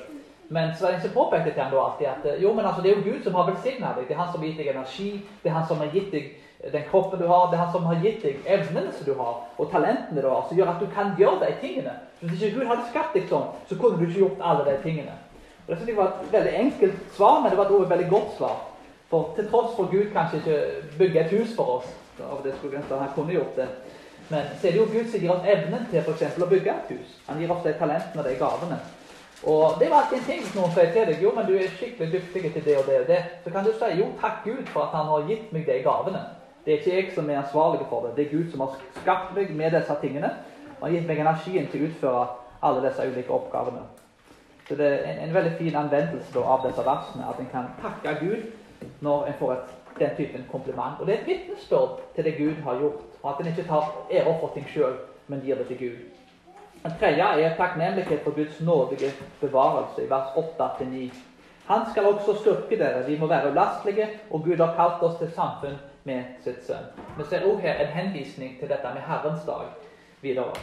Men 0.49 0.75
så 0.75 0.83
var 0.83 0.91
det 0.91 0.97
en 0.97 1.01
som 1.01 1.11
påpekte 1.13 1.51
til 1.53 1.61
ham 1.61 1.71
da 1.71 1.81
alltid 1.85 2.07
at 2.09 2.41
jo, 2.41 2.53
men 2.53 2.65
altså, 2.65 2.81
det 2.81 2.91
er 2.91 2.95
jo 2.97 3.11
Gud 3.11 3.23
som 3.23 3.35
har 3.37 3.49
velsigna 3.51 3.93
deg. 3.97 4.07
Det 4.07 4.15
er 4.15 4.21
han 4.21 4.31
som 4.33 4.41
har 4.41 4.47
gitt 4.49 4.61
deg 4.61 4.69
energi. 4.71 5.09
Det 5.43 5.49
er 5.49 5.57
han 5.57 5.67
som 5.69 5.83
har 5.83 5.91
gitt 5.93 6.11
deg 6.11 6.71
den 6.73 6.87
kroppen 6.89 7.21
du 7.21 7.27
har. 7.27 7.51
Det 7.51 7.57
er 7.57 7.63
han 7.63 7.73
som 7.75 7.85
har 7.85 8.01
gitt 8.03 8.23
deg 8.25 8.49
evnene 8.57 8.93
som 8.97 9.05
du 9.05 9.13
har, 9.19 9.35
og 9.57 9.71
talentene 9.71 10.21
du 10.21 10.27
har, 10.27 10.41
som 10.49 10.57
gjør 10.57 10.73
at 10.73 10.81
du 10.81 10.87
kan 10.95 11.13
gjøre 11.19 11.45
de 11.45 11.53
tingene. 11.61 11.93
Hvis 12.19 12.41
ikke 12.41 12.59
Gud 12.59 12.71
hadde 12.71 12.89
skapt 12.89 13.13
deg 13.15 13.29
sånn, 13.29 13.53
så 13.69 13.77
kunne 13.79 13.99
du 13.99 14.07
ikke 14.07 14.23
gjort 14.25 14.43
alle 14.51 14.65
de 14.71 14.75
tingene. 14.83 15.15
Og 15.67 15.69
Det 15.69 15.77
synes 15.77 15.89
jeg 15.93 16.01
var 16.01 16.17
et 16.17 16.33
veldig 16.33 16.55
enkelt 16.63 16.99
svar, 17.13 17.39
men 17.41 17.51
det 17.51 17.57
var 17.61 17.69
et 17.69 17.89
veldig 17.93 18.09
godt 18.09 18.35
svar. 18.37 18.57
For 19.09 19.33
til 19.35 19.47
tross 19.49 19.75
for 19.75 19.89
Gud 19.93 20.11
kanskje 20.13 20.37
ikke 20.41 20.57
bygger 20.97 21.21
et 21.23 21.31
hus 21.37 21.55
for 21.55 21.77
oss 21.77 21.93
av 22.19 22.41
det 22.43 22.53
skulle 22.57 22.77
ønske 22.77 22.97
han 22.99 23.13
kunne 23.15 23.33
gjort 23.33 23.55
det. 23.55 23.67
Men 24.29 24.49
så 24.61 24.67
er 24.67 24.71
det 24.71 24.79
jo 24.81 24.89
Gud 24.91 25.07
som 25.11 25.21
gir 25.21 25.31
oss 25.33 25.45
evnen 25.45 25.85
til 25.89 26.01
f.eks. 26.03 26.37
å 26.37 26.49
bygge 26.49 26.73
et 26.73 26.91
hus. 26.93 27.13
Han 27.27 27.39
gir 27.41 27.51
oss 27.53 27.63
de 27.65 27.73
talentene 27.79 28.21
og 28.21 28.27
de 28.27 28.35
gavene. 28.37 28.77
Og 29.43 29.79
det 29.79 29.87
var 29.89 30.01
alltid 30.01 30.17
en 30.17 30.25
ting 30.27 30.47
noen 30.55 30.73
sier 30.75 30.89
til 30.91 31.07
deg 31.07 31.21
jo, 31.23 31.31
men 31.35 31.47
du 31.47 31.53
er 31.55 31.71
skikkelig 31.71 32.11
dyktig 32.11 32.51
til 32.53 32.65
det 32.65 32.75
og 32.77 32.89
det 32.89 32.97
og 32.99 33.07
det. 33.07 33.19
Så 33.43 33.53
kan 33.53 33.63
du 33.63 33.71
si 33.71 33.91
jo, 34.01 34.09
takk 34.19 34.43
Gud 34.43 34.65
for 34.73 34.87
at 34.87 34.97
han 34.97 35.07
har 35.07 35.29
gitt 35.29 35.53
meg 35.55 35.63
de 35.69 35.77
gavene. 35.85 36.25
Det 36.65 36.73
er 36.73 36.81
ikke 36.81 36.95
jeg 36.97 37.13
som 37.15 37.29
er 37.29 37.39
ansvarlig 37.39 37.87
for 37.89 38.05
det. 38.05 38.15
Det 38.17 38.25
er 38.25 38.33
Gud 38.37 38.51
som 38.51 38.65
har 38.65 38.75
skapt 38.99 39.31
meg 39.37 39.55
med 39.55 39.71
disse 39.77 39.95
tingene. 40.01 40.33
Og 40.79 40.87
har 40.87 40.95
gitt 40.97 41.07
meg 41.07 41.23
energien 41.23 41.71
til 41.71 41.85
å 41.85 41.87
utføre 41.87 42.27
alle 42.67 42.83
disse 42.83 43.07
ulike 43.07 43.33
oppgavene. 43.33 43.85
Så 44.67 44.75
det 44.75 44.91
er 44.91 45.07
en, 45.13 45.23
en 45.29 45.33
veldig 45.33 45.55
fin 45.57 45.75
anvendelse 45.75 46.43
av 46.43 46.67
disse 46.67 46.85
versene. 46.85 47.31
At 47.31 47.39
en 47.39 47.51
kan 47.53 47.71
takke 47.79 48.17
Gud 48.19 48.91
når 48.99 49.31
en 49.31 49.39
får 49.39 49.55
et, 49.55 49.75
den 49.99 50.15
typen 50.19 50.45
kompliment. 50.51 50.99
Og 50.99 51.07
det 51.07 51.15
er 51.15 51.23
et 51.23 51.31
vitnesbyrd 51.31 51.99
til 52.15 52.27
det 52.27 52.37
Gud 52.37 52.61
har 52.63 52.79
gjort, 52.83 53.01
og 53.23 53.31
at 53.31 53.41
en 53.41 53.51
ikke 53.51 53.67
tar 53.67 53.87
ære 54.11 54.37
for 54.39 54.51
ting 54.53 54.67
sjøl, 54.69 54.99
men 55.27 55.41
gir 55.43 55.55
det 55.59 55.67
til 55.71 55.79
Gud. 55.79 56.18
Den 56.83 56.91
tredje 56.99 57.23
er 57.23 57.55
takknemlighet 57.55 58.21
for 58.23 58.31
Guds 58.31 58.61
nådige 58.61 59.11
bevarelse, 59.41 60.03
i 60.03 60.09
vers 60.09 60.29
8-9. 60.37 61.13
Han 61.67 61.81
skal 61.91 62.05
også 62.05 62.35
styrke 62.39 62.79
dere. 62.79 63.05
Vi 63.05 63.19
må 63.19 63.27
være 63.27 63.51
ulastelige, 63.51 64.07
og 64.31 64.43
Gud 64.43 64.57
har 64.57 64.75
kalt 64.75 65.03
oss 65.03 65.17
til 65.19 65.31
samfunn 65.31 65.75
med 66.03 66.23
sitt 66.43 66.63
sønn. 66.65 66.87
Vi 67.17 67.25
ser 67.29 67.43
også 67.45 67.61
her 67.65 67.81
en 67.83 67.91
henvisning 67.97 68.55
til 68.59 68.69
dette 68.69 68.93
med 68.93 69.03
Herrens 69.07 69.43
dag 69.45 69.67
videre. 70.21 70.55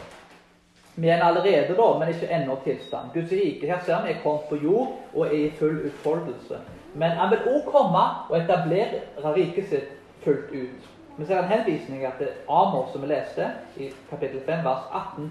Vi 0.95 1.07
er 1.07 1.15
en 1.15 1.27
allerede, 1.27 1.75
da, 1.77 1.87
men 1.99 2.09
ikke 2.09 2.33
ennå 2.33 2.57
tilstand. 2.63 3.13
Guds 3.13 3.31
rike 3.31 3.69
her 3.69 3.79
ser 3.85 4.01
vi 4.05 4.11
er 4.11 4.21
kommet 4.23 4.49
på 4.49 4.57
jord 4.63 4.97
og 5.13 5.27
er 5.27 5.37
i 5.37 5.53
full 5.59 5.85
utfoldelse. 5.85 6.59
Men 6.93 7.11
han 7.11 7.29
vil 7.29 7.45
også 7.53 7.71
komme 7.71 8.03
og 8.29 8.37
etablere 8.41 9.01
riket 9.35 9.69
sitt 9.69 9.93
fullt 10.23 10.49
ut. 10.51 10.89
Vi 11.17 11.25
ser 11.25 11.39
en 11.43 11.51
henvisning 11.53 12.01
til 12.17 12.27
Amos, 12.49 12.91
som 12.91 13.01
vi 13.01 13.07
leste 13.13 13.47
i 13.77 13.91
kapittel 14.09 14.41
5, 14.45 14.65
vers 14.65 14.83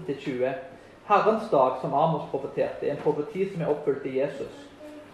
18-20. 0.07 0.55
Herrens 1.07 1.49
dag, 1.49 1.71
som 1.81 1.93
Amos 1.93 2.21
profeterte, 2.31 2.87
er 2.87 2.91
en 2.91 3.03
profeti 3.03 3.45
som 3.51 3.61
er 3.61 3.69
oppfylt 3.71 4.05
i 4.05 4.17
Jesus. 4.19 4.55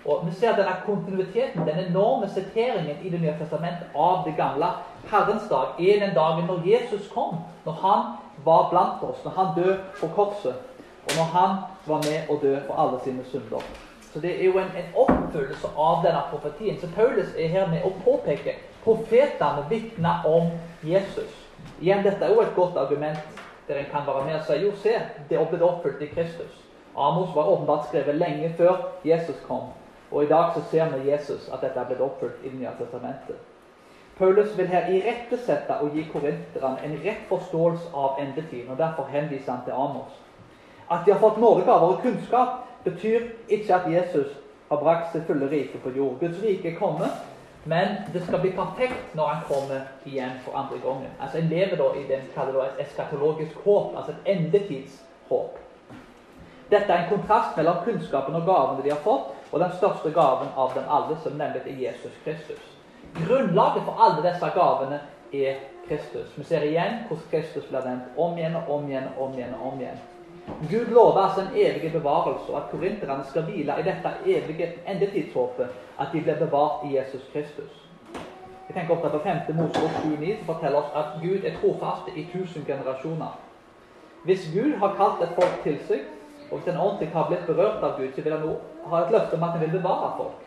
Og 0.06 0.24
Vi 0.26 0.34
ser 0.36 0.56
denne 0.56 0.74
kontinuiteten, 0.86 1.68
den 1.68 1.80
enorme 1.80 2.30
siteringen 2.30 2.98
i 3.04 3.10
Det 3.10 3.22
nye 3.22 3.36
testamentet 3.40 3.88
av 3.96 4.24
det 4.26 4.34
gamle. 4.38 4.66
Herrens 5.12 5.46
dag 5.50 5.78
er 5.80 6.00
den 6.00 6.16
dagen 6.16 6.46
når 6.46 6.66
Jesus 6.66 7.08
kom, 7.14 7.38
når 7.66 7.72
han 7.72 8.02
var 8.46 8.70
blant 8.70 9.04
oss, 9.04 9.22
når 9.26 9.32
han 9.32 9.64
døde 9.64 9.80
på 10.00 10.08
korset, 10.08 10.56
og 11.06 11.12
når 11.18 11.30
han 11.38 11.56
var 11.86 12.02
med 12.10 12.30
å 12.30 12.40
dø 12.42 12.56
for 12.68 12.76
alle 12.82 13.00
sine 13.04 13.24
synder. 13.32 13.62
Så 14.14 14.20
Det 14.20 14.42
er 14.42 14.46
jo 14.46 14.58
en, 14.58 14.74
en 14.78 14.92
oppfyllelse 14.96 15.68
av 15.78 16.04
denne 16.06 16.22
profetien. 16.32 16.82
Så 16.82 16.88
Paulus 16.96 17.30
er 17.38 17.48
her 17.48 17.68
med 17.68 17.86
å 17.86 17.94
påpeke 18.06 18.58
profetene 18.84 19.66
vitner 19.70 20.26
om 20.26 20.52
Jesus. 20.84 21.32
Igjen, 21.82 22.04
Dette 22.04 22.26
er 22.26 22.34
jo 22.34 22.42
et 22.42 22.56
godt 22.56 22.78
argument 22.78 23.43
der 23.68 23.80
en 23.80 23.86
kan 23.92 24.08
være 24.08 24.26
med 24.26 24.36
og 24.36 24.46
si 24.48 24.60
jo, 24.66 24.72
se, 24.76 24.94
det 25.30 25.48
ble 25.50 25.64
oppfylt 25.64 26.02
i 26.02 26.12
Kristus. 26.16 26.60
Amos 26.98 27.36
var 27.36 27.50
åpenbart 27.50 27.88
skrevet 27.88 28.16
lenge 28.16 28.54
før 28.58 28.76
Jesus 29.06 29.40
kom. 29.48 29.72
Og 30.12 30.24
i 30.24 30.28
dag 30.28 30.52
så 30.56 30.62
ser 30.72 30.98
vi 30.98 31.12
Jesus 31.12 31.50
at 31.54 31.62
dette 31.62 31.80
er 31.80 31.86
blitt 31.86 32.02
oppfylt 32.02 32.44
i 32.44 32.50
Det 32.50 32.60
nye 32.60 32.76
testamentet. 32.80 33.36
Paulus 34.18 34.58
vil 34.58 34.68
her 34.68 34.88
irettesette 34.88 35.74
og 35.82 35.96
gi 35.96 36.04
korinterne 36.12 36.78
en 36.86 37.00
rett 37.06 37.24
forståelse 37.30 37.90
av 37.96 38.20
endetiden. 38.22 38.72
og 38.72 38.78
Derfor 38.78 39.04
henviser 39.10 39.52
han 39.52 39.64
til 39.66 39.74
Amos. 39.74 40.14
At 40.92 41.06
de 41.06 41.12
har 41.12 41.20
fått 41.20 41.38
nådegaver 41.38 41.88
og 41.88 42.02
kunnskap, 42.02 42.48
betyr 42.84 43.20
ikke 43.50 43.76
at 43.76 43.92
Jesus 43.94 44.28
har 44.70 44.78
brakt 44.78 45.12
sitt 45.12 45.26
fulle 45.26 45.50
rike 45.50 45.78
på 45.84 45.90
jord. 45.90 46.20
Guds 46.20 46.44
rike 46.44 46.72
er 46.72 46.78
kommet, 46.78 47.10
men 47.64 47.88
det 48.14 48.22
skal 48.26 48.40
bli 48.40 48.52
perfekt 48.52 49.16
når 49.16 49.28
han 49.28 49.44
kommer 49.48 49.82
igjen 50.04 50.40
for 50.46 50.58
andre 50.58 50.80
gangen. 50.84 51.12
Altså 51.20 51.38
En 51.38 51.48
lever 51.48 51.76
da 51.80 51.90
i 51.96 52.08
det 52.08 52.18
en 52.18 52.32
kaller 52.36 52.64
et 52.64 52.82
eskatologisk 52.86 53.56
håp, 53.66 53.96
altså 53.98 54.12
et 54.12 54.36
endetidshåp. 54.36 55.60
Dette 56.70 56.94
er 56.94 57.04
en 57.04 57.10
kontrast 57.10 57.58
mellom 57.58 57.84
kunnskapen 57.86 58.36
og 58.36 58.46
gavene 58.46 58.84
de 58.84 58.92
har 58.92 59.02
fått, 59.04 59.32
og 59.52 59.60
den 59.60 59.76
største 59.78 60.12
gaven 60.12 60.50
av 60.58 60.74
dem 60.76 60.88
alle, 60.90 61.18
som 61.24 61.38
nemlig 61.38 61.62
er 61.68 61.82
Jesus 61.88 62.16
Kristus. 62.24 62.64
Grunnlaget 63.28 63.84
for 63.86 64.00
alle 64.02 64.24
disse 64.26 64.50
gavene 64.56 65.00
er 65.34 65.62
Kristus. 65.88 66.34
Vi 66.36 66.44
ser 66.44 66.66
igjen 66.66 67.04
hvordan 67.08 67.30
Kristus 67.32 67.68
blir 67.70 67.86
nevnt 67.86 68.18
om 68.18 68.38
igjen 68.38 68.56
og 68.56 68.72
om 68.76 68.90
igjen 68.90 69.08
og 69.18 69.28
om 69.28 69.38
igjen. 69.38 69.54
og 69.60 69.74
om 69.74 69.80
igjen. 69.80 70.02
Gud 70.72 70.86
lover 70.92 71.22
altså 71.22 71.42
en 71.42 71.56
evig 71.56 71.92
bevarelse, 71.92 72.54
og 72.54 72.58
at 72.58 72.70
korinterne 72.72 73.24
skal 73.30 73.44
hvile 73.44 73.74
i 73.80 73.84
dette 73.84 74.10
evige 74.26 74.74
endetidshåpet, 74.88 75.68
at 76.00 76.08
de 76.14 76.22
blir 76.22 76.36
bevart 76.36 76.86
i 76.88 76.98
Jesus 76.98 77.30
Kristus. 77.34 77.90
Jeg 78.68 78.76
tenker 78.76 78.96
ofte 78.96 79.10
på 79.10 79.20
5. 79.24 79.56
Mosebok 79.56 79.90
7,9, 79.90 80.38
som 80.38 80.46
forteller 80.46 80.78
oss 80.80 80.92
at 80.96 81.06
Gud 81.22 81.44
er 81.46 81.56
trofast 81.62 82.16
i 82.16 82.28
tusen 82.34 82.66
generasjoner. 82.68 83.40
Hvis 84.24 84.52
Gud 84.56 84.78
har 84.80 84.96
kalt 84.96 85.24
et 85.24 85.36
folk 85.36 85.64
til 85.64 85.80
seg, 85.88 86.06
og 86.52 86.58
hvis 86.58 86.74
en 86.74 86.80
ordentlig 86.80 87.10
har 87.14 87.28
blitt 87.28 87.48
berørt 87.48 87.84
av 87.84 87.98
Gud, 88.00 88.12
så 88.16 88.22
vil 88.22 88.36
han 88.36 88.46
ha 88.92 89.02
et 89.04 89.12
løfte 89.12 89.36
om 89.36 89.44
at 89.44 89.52
han 89.56 89.62
vil 89.62 89.80
bevare 89.80 90.14
folk. 90.18 90.46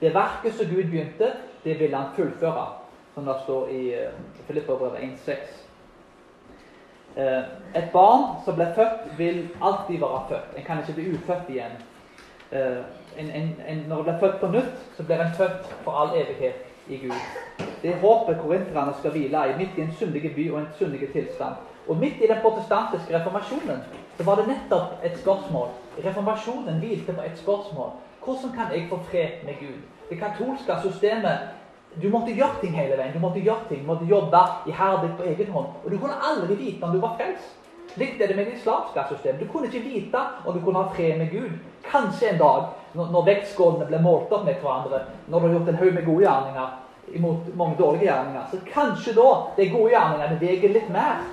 Det 0.00 0.14
verket 0.14 0.54
som 0.54 0.66
Gud 0.66 0.84
begynte, 0.90 1.32
det 1.64 1.80
vil 1.80 1.94
han 1.94 2.14
fullføre, 2.16 2.66
som 3.14 3.24
det 3.28 3.36
står 3.44 3.68
i 3.68 3.82
eh, 3.94 4.16
Filipperbrevet 4.46 4.98
1,6. 4.98 5.71
Eh, 7.16 7.42
et 7.74 7.90
barn 7.92 8.22
som 8.44 8.54
blir 8.54 8.72
født, 8.74 9.18
vil 9.18 9.48
alltid 9.62 9.98
være 10.00 10.24
født. 10.28 10.56
En 10.56 10.64
kan 10.64 10.78
ikke 10.78 10.92
bli 10.92 11.14
ufødt 11.14 11.48
igjen. 11.48 11.74
Eh, 12.52 12.82
en, 13.18 13.30
en, 13.30 13.48
en, 13.68 13.84
når 13.88 13.98
en 13.98 14.04
blir 14.04 14.20
født 14.20 14.40
på 14.40 14.46
nytt, 14.46 14.78
så 14.96 15.04
blir 15.04 15.20
en 15.20 15.34
født 15.36 15.74
for 15.84 15.92
all 15.92 16.16
evighet 16.16 16.64
i 16.88 16.96
Gud. 16.96 17.20
Det 17.82 17.90
er 17.90 18.00
håpet 18.00 18.40
korinterne 18.42 18.94
skal 18.98 19.10
hvile 19.10 19.44
i, 19.50 19.58
midt 19.58 19.76
i 19.76 19.82
en 19.82 19.92
syndig 19.98 20.34
by 20.34 20.50
og 20.52 20.58
en 20.60 20.72
syndig 20.78 21.12
tilstand. 21.12 21.54
Og 21.88 21.96
midt 21.96 22.22
i 22.22 22.26
den 22.30 22.40
protestantiske 22.42 23.18
reformasjonen 23.18 23.80
så 24.16 24.24
var 24.24 24.34
det 24.34 24.48
nettopp 24.48 25.04
et 25.04 25.18
spørsmål. 25.18 25.68
Reformasjonen 26.04 26.78
hvilte 26.78 27.12
på 27.12 27.22
et 27.26 27.38
spørsmål. 27.38 27.90
Hvordan 28.24 28.52
kan 28.54 28.76
jeg 28.76 28.86
få 28.88 28.98
fred 29.10 29.44
med 29.44 29.54
Gud? 29.60 29.80
Det 30.10 30.18
katolske 30.18 30.72
systemet 30.82 31.38
du 32.00 32.08
måtte 32.08 32.32
gjøre 32.32 32.60
ting 32.60 32.76
hele 32.76 32.96
veien. 32.96 33.12
Du 33.12 33.20
måtte 33.20 33.40
gjøre 33.40 33.68
ting, 33.68 33.82
du 33.82 33.90
måtte 33.90 34.08
jobbe 34.08 34.40
iherdig 34.66 35.10
på 35.18 35.26
egen 35.28 35.50
hånd. 35.52 35.74
Og 35.84 35.90
du 35.90 35.98
kunne 35.98 36.20
aldri 36.28 36.56
vite 36.56 36.86
om 36.86 36.94
du 36.94 37.02
var 37.02 37.18
frelst. 37.18 37.58
Likt 38.00 38.22
er 38.22 38.30
det 38.30 38.36
med 38.36 38.46
det 38.48 38.54
islamske 38.56 39.04
systemet. 39.10 39.40
Du 39.40 39.52
kunne 39.52 39.68
ikke 39.68 39.84
vite 39.84 40.20
om 40.46 40.54
du 40.54 40.60
kunne 40.64 40.80
ha 40.80 40.94
fred 40.94 41.18
med 41.18 41.30
Gud. 41.30 41.58
Kanskje 41.84 42.30
en 42.30 42.38
dag, 42.40 42.70
når 42.94 43.26
vektskålene 43.26 43.88
ble 43.90 44.00
målt 44.00 44.32
opp 44.32 44.46
med 44.46 44.62
hverandre, 44.62 45.02
når 45.26 45.40
du 45.40 45.46
har 45.46 45.54
gjort 45.58 45.68
en 45.68 45.80
haug 45.82 45.92
med 45.94 46.06
gode 46.06 46.24
gjerninger 46.24 46.78
imot 47.12 47.54
mange 47.58 47.76
dårlige 47.76 48.06
gjerninger, 48.06 48.42
så 48.50 48.58
kanskje 48.72 49.12
da 49.16 49.28
de 49.56 49.68
gode 49.68 49.90
gjerningene 49.92 50.40
veier 50.40 50.72
litt 50.72 50.88
mer. 50.94 51.24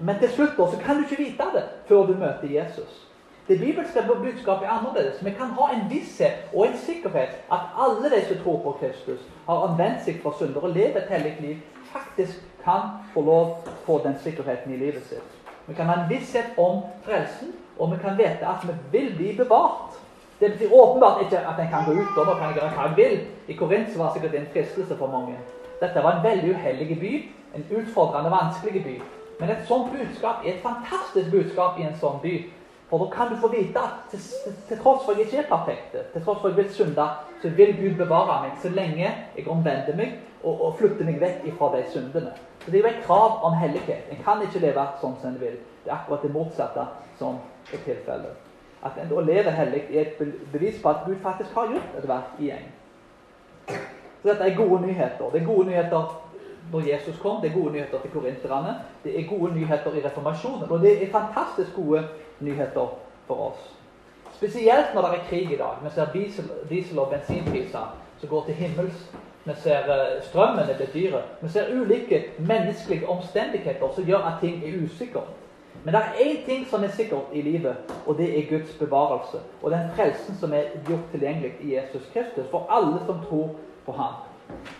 Men 0.00 0.18
til 0.18 0.32
slutt 0.34 0.56
da, 0.58 0.66
så 0.66 0.80
kan 0.82 0.98
du 0.98 1.06
ikke 1.06 1.22
vite 1.22 1.48
det 1.54 1.62
før 1.88 2.10
du 2.10 2.16
møter 2.18 2.50
Jesus. 2.50 3.01
Det 3.48 3.58
bibelske 3.58 4.02
budskapet 4.06 4.66
er 4.66 4.70
annerledes. 4.70 5.24
Vi 5.24 5.30
kan 5.30 5.46
ha 5.46 5.72
en 5.74 5.90
visshet 5.90 6.32
og 6.54 6.66
en 6.66 6.76
sikkerhet 6.76 7.32
at 7.52 7.60
alle 7.78 8.10
de 8.10 8.20
som 8.28 8.36
tror 8.44 8.58
på 8.62 8.76
Kristus, 8.80 9.20
har 9.46 9.64
omvendt 9.66 10.04
seg 10.04 10.20
fra 10.22 10.30
synder 10.38 10.62
og 10.62 10.70
lever 10.76 11.00
et 11.00 11.10
hellig 11.10 11.34
liv, 11.40 11.56
faktisk 11.92 12.38
kan 12.64 12.80
få 13.14 13.24
lov 13.26 13.56
få 13.86 14.00
den 14.04 14.14
sikkerheten 14.22 14.74
i 14.74 14.76
livet 14.76 15.02
sitt. 15.08 15.38
Vi 15.66 15.74
kan 15.74 15.86
ha 15.86 15.96
en 16.02 16.10
visshet 16.10 16.54
om 16.58 16.82
frelsen, 17.02 17.52
og 17.78 17.90
vi 17.90 17.98
kan 18.02 18.18
vite 18.18 18.46
at 18.46 18.62
vi 18.68 18.78
vil 18.92 19.12
bli 19.16 19.34
bevart. 19.36 19.98
Det 20.40 20.52
betyr 20.52 20.72
åpenbart 20.72 21.22
ikke 21.22 21.38
at 21.38 21.60
en 21.60 21.68
kan 21.70 21.84
gå 21.86 21.92
ut 21.92 22.18
og 22.18 22.38
kan 22.38 22.54
gjøre 22.54 22.70
hva 22.76 22.86
en 22.88 22.96
vil. 22.96 23.20
I 23.48 23.58
Korint 23.58 23.98
var 23.98 24.12
det 24.12 24.14
sikkert 24.14 24.40
en 24.40 24.48
fristelse 24.52 24.96
for 24.98 25.06
mange. 25.06 25.36
Dette 25.80 26.02
var 26.02 26.16
en 26.16 26.24
veldig 26.24 26.54
uheldig 26.54 27.00
by, 27.00 27.12
en 27.54 27.66
utfordrende, 27.78 28.30
vanskelig 28.30 28.84
by. 28.84 28.96
Men 29.40 29.50
et 29.50 29.62
sånt 29.68 29.92
budskap 29.92 30.46
er 30.46 30.54
et 30.54 30.62
fantastisk 30.62 31.30
budskap 31.30 31.78
i 31.78 31.86
en 31.86 31.96
sånn 31.98 32.20
by. 32.22 32.34
For 32.92 32.98
da 32.98 33.06
kan 33.16 33.30
du 33.30 33.36
få 33.40 33.48
vite 33.48 33.80
at 33.80 34.10
til, 34.10 34.20
til, 34.68 34.78
tross 34.78 35.04
for 35.04 35.12
at 35.12 35.18
jeg 35.18 35.26
ikke 35.26 35.38
er 35.38 35.46
perfekt, 35.48 35.94
til 36.12 36.24
tross 36.24 36.40
for 36.40 36.48
at 36.48 36.56
jeg 36.56 36.64
vil 36.64 36.72
synde, 36.74 37.06
så 37.42 37.48
vil 37.48 37.70
Gud 37.78 37.94
bevare 37.96 38.34
meg 38.42 38.58
så 38.60 38.68
lenge 38.68 39.06
jeg 39.36 39.46
omvender 39.48 39.96
meg 39.96 40.18
og, 40.42 40.60
og 40.60 40.74
flytter 40.76 41.08
meg 41.08 41.16
vekk 41.22 41.46
fra 41.56 41.70
de 41.72 41.80
syndene. 41.88 42.34
Så 42.60 42.70
Det 42.70 42.78
er 42.78 42.82
jo 42.82 42.90
et 42.90 43.06
krav 43.06 43.38
om 43.48 43.56
hellighet. 43.56 44.10
En 44.12 44.20
kan 44.24 44.44
ikke 44.44 44.60
leve 44.60 44.84
sånn 45.00 45.16
som 45.22 45.30
en 45.30 45.40
vil. 45.40 45.56
Det 45.84 45.88
er 45.88 45.94
akkurat 45.96 46.26
det 46.26 46.34
motsatte 46.34 46.84
som 47.16 47.40
er 47.72 47.80
tilfellet. 47.86 48.52
At 48.84 49.00
en 49.00 49.08
da 49.08 49.24
lever 49.24 49.56
hellig 49.56 49.82
er 49.88 50.12
et 50.12 50.22
bevis 50.52 50.82
på 50.82 50.92
at 50.92 51.06
Gud 51.06 51.16
faktisk 51.24 51.56
har 51.56 51.72
gjort 51.72 51.96
et 51.96 52.08
verk 52.12 52.44
i 52.44 52.52
en. 52.58 52.68
Så 54.20 54.28
dette 54.28 54.50
er 54.50 54.60
gode 54.60 54.82
nyheter. 54.84 55.32
Det 55.32 55.40
er 55.40 55.48
gode 55.48 55.70
nyheter 55.70 56.12
når 56.72 56.88
Jesus 56.92 57.18
kom. 57.18 57.40
Det 57.42 57.50
er 57.50 57.54
gode 57.54 57.72
nyheter 57.72 57.98
til 58.00 58.10
korinterne. 58.10 58.74
Det 59.04 59.20
er 59.20 59.28
gode 59.28 59.54
nyheter 59.54 59.94
i 59.94 60.06
reformasjonen. 60.06 60.70
Og 60.70 60.80
det 60.80 61.02
er 61.02 61.12
fantastisk 61.12 61.74
gode 61.76 62.04
nyheter 62.40 62.98
for 63.26 63.34
oss. 63.50 63.70
Spesielt 64.32 64.94
når 64.94 65.02
det 65.02 65.10
er 65.18 65.28
krig 65.28 65.52
i 65.52 65.56
dag. 65.56 65.74
Vi 65.84 65.90
ser 65.90 66.12
diesel, 66.12 66.50
diesel 66.68 66.98
og 66.98 67.10
bensinpriser 67.10 67.98
som 68.18 68.28
går 68.28 68.44
til 68.44 68.54
himmels. 68.54 69.12
Vi 69.44 69.52
ser 69.56 69.78
uh, 69.90 70.22
strømmen 70.22 70.70
er 70.70 70.76
blitt 70.76 70.94
dyre. 70.94 71.22
Vi 71.42 71.48
ser 71.48 71.70
ulike 71.74 72.24
menneskelige 72.38 73.08
omstendigheter 73.08 73.94
som 73.94 74.04
gjør 74.04 74.18
at 74.18 74.40
ting 74.40 74.64
er 74.64 74.84
usikkert. 74.84 75.30
Men 75.84 75.94
det 75.94 76.00
er 76.00 76.18
én 76.24 76.44
ting 76.44 76.66
som 76.66 76.84
er 76.84 76.88
sikkert 76.88 77.32
i 77.32 77.42
livet, 77.42 77.76
og 78.06 78.18
det 78.18 78.38
er 78.38 78.50
Guds 78.50 78.74
bevarelse. 78.78 79.38
Og 79.62 79.70
den 79.70 79.90
frelsen 79.96 80.36
som 80.40 80.52
er 80.52 80.62
gjort 80.86 81.10
tilgjengelig 81.10 81.52
i 81.60 81.74
Jesus 81.74 82.10
Kristus 82.12 82.50
for 82.50 82.66
alle 82.70 83.00
som 83.06 83.18
tror 83.28 83.50
på 83.86 83.92
ham. 83.92 84.14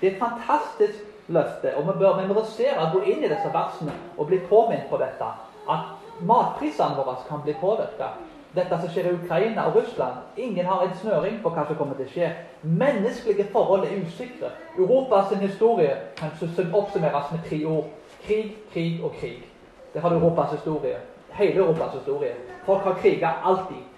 Det 0.01 0.13
er 0.13 0.19
fantastisk 0.19 1.05
løfte, 1.29 1.77
og 1.77 1.87
vi 1.89 1.99
bør 1.99 2.21
memorisere, 2.21 2.91
gå 2.93 3.01
inn 3.07 3.25
i 3.25 3.31
disse 3.31 3.51
versene 3.55 3.95
og 4.19 4.27
bli 4.27 4.41
påminnet 4.49 4.91
på 4.91 4.99
dette. 5.01 5.29
At 5.71 6.23
matprisene 6.27 6.99
våre 6.99 7.17
kan 7.29 7.43
bli 7.45 7.55
påvirka. 7.61 8.13
Dette 8.53 8.79
som 8.81 8.91
skjer 8.93 9.09
i 9.09 9.15
Ukraina 9.17 9.65
og 9.69 9.77
Russland. 9.77 10.19
Ingen 10.37 10.67
har 10.67 10.83
en 10.85 10.97
snøring 11.01 11.39
på 11.43 11.51
hva 11.55 11.65
som 11.67 11.77
kommer 11.79 11.97
til 11.97 12.09
å 12.09 12.13
skje. 12.13 12.33
Menneskelige 12.63 13.47
forhold 13.53 13.87
er 13.89 14.03
usikre. 14.03 14.51
Europas 14.77 15.33
historie 15.41 15.95
kan 16.19 16.35
oppsummeres 16.73 17.31
med 17.33 17.47
tre 17.49 17.63
ord. 17.65 17.89
Krig, 18.27 18.59
krig 18.73 19.01
og 19.05 19.17
krig. 19.17 19.49
Det 19.95 20.03
har 20.03 20.13
Europas 20.13 20.53
historie. 20.53 21.01
Hele 21.33 21.65
Europas 21.65 21.95
historie. 21.95 22.35
Folk 22.67 22.85
har 22.85 23.01
kriga 23.01 23.33
alltid. 23.43 23.89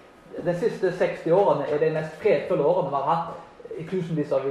De 0.45 0.53
siste 0.53 0.91
60 0.91 1.31
årene 1.31 1.67
er 1.71 1.79
de 1.79 1.91
mest 1.95 2.15
fredfulle 2.21 2.63
årene 2.63 2.89
vi 2.89 2.95
har 2.95 3.11
hatt 3.11 3.77
i 3.77 3.83
tusenvis 3.83 4.31
av 4.31 4.47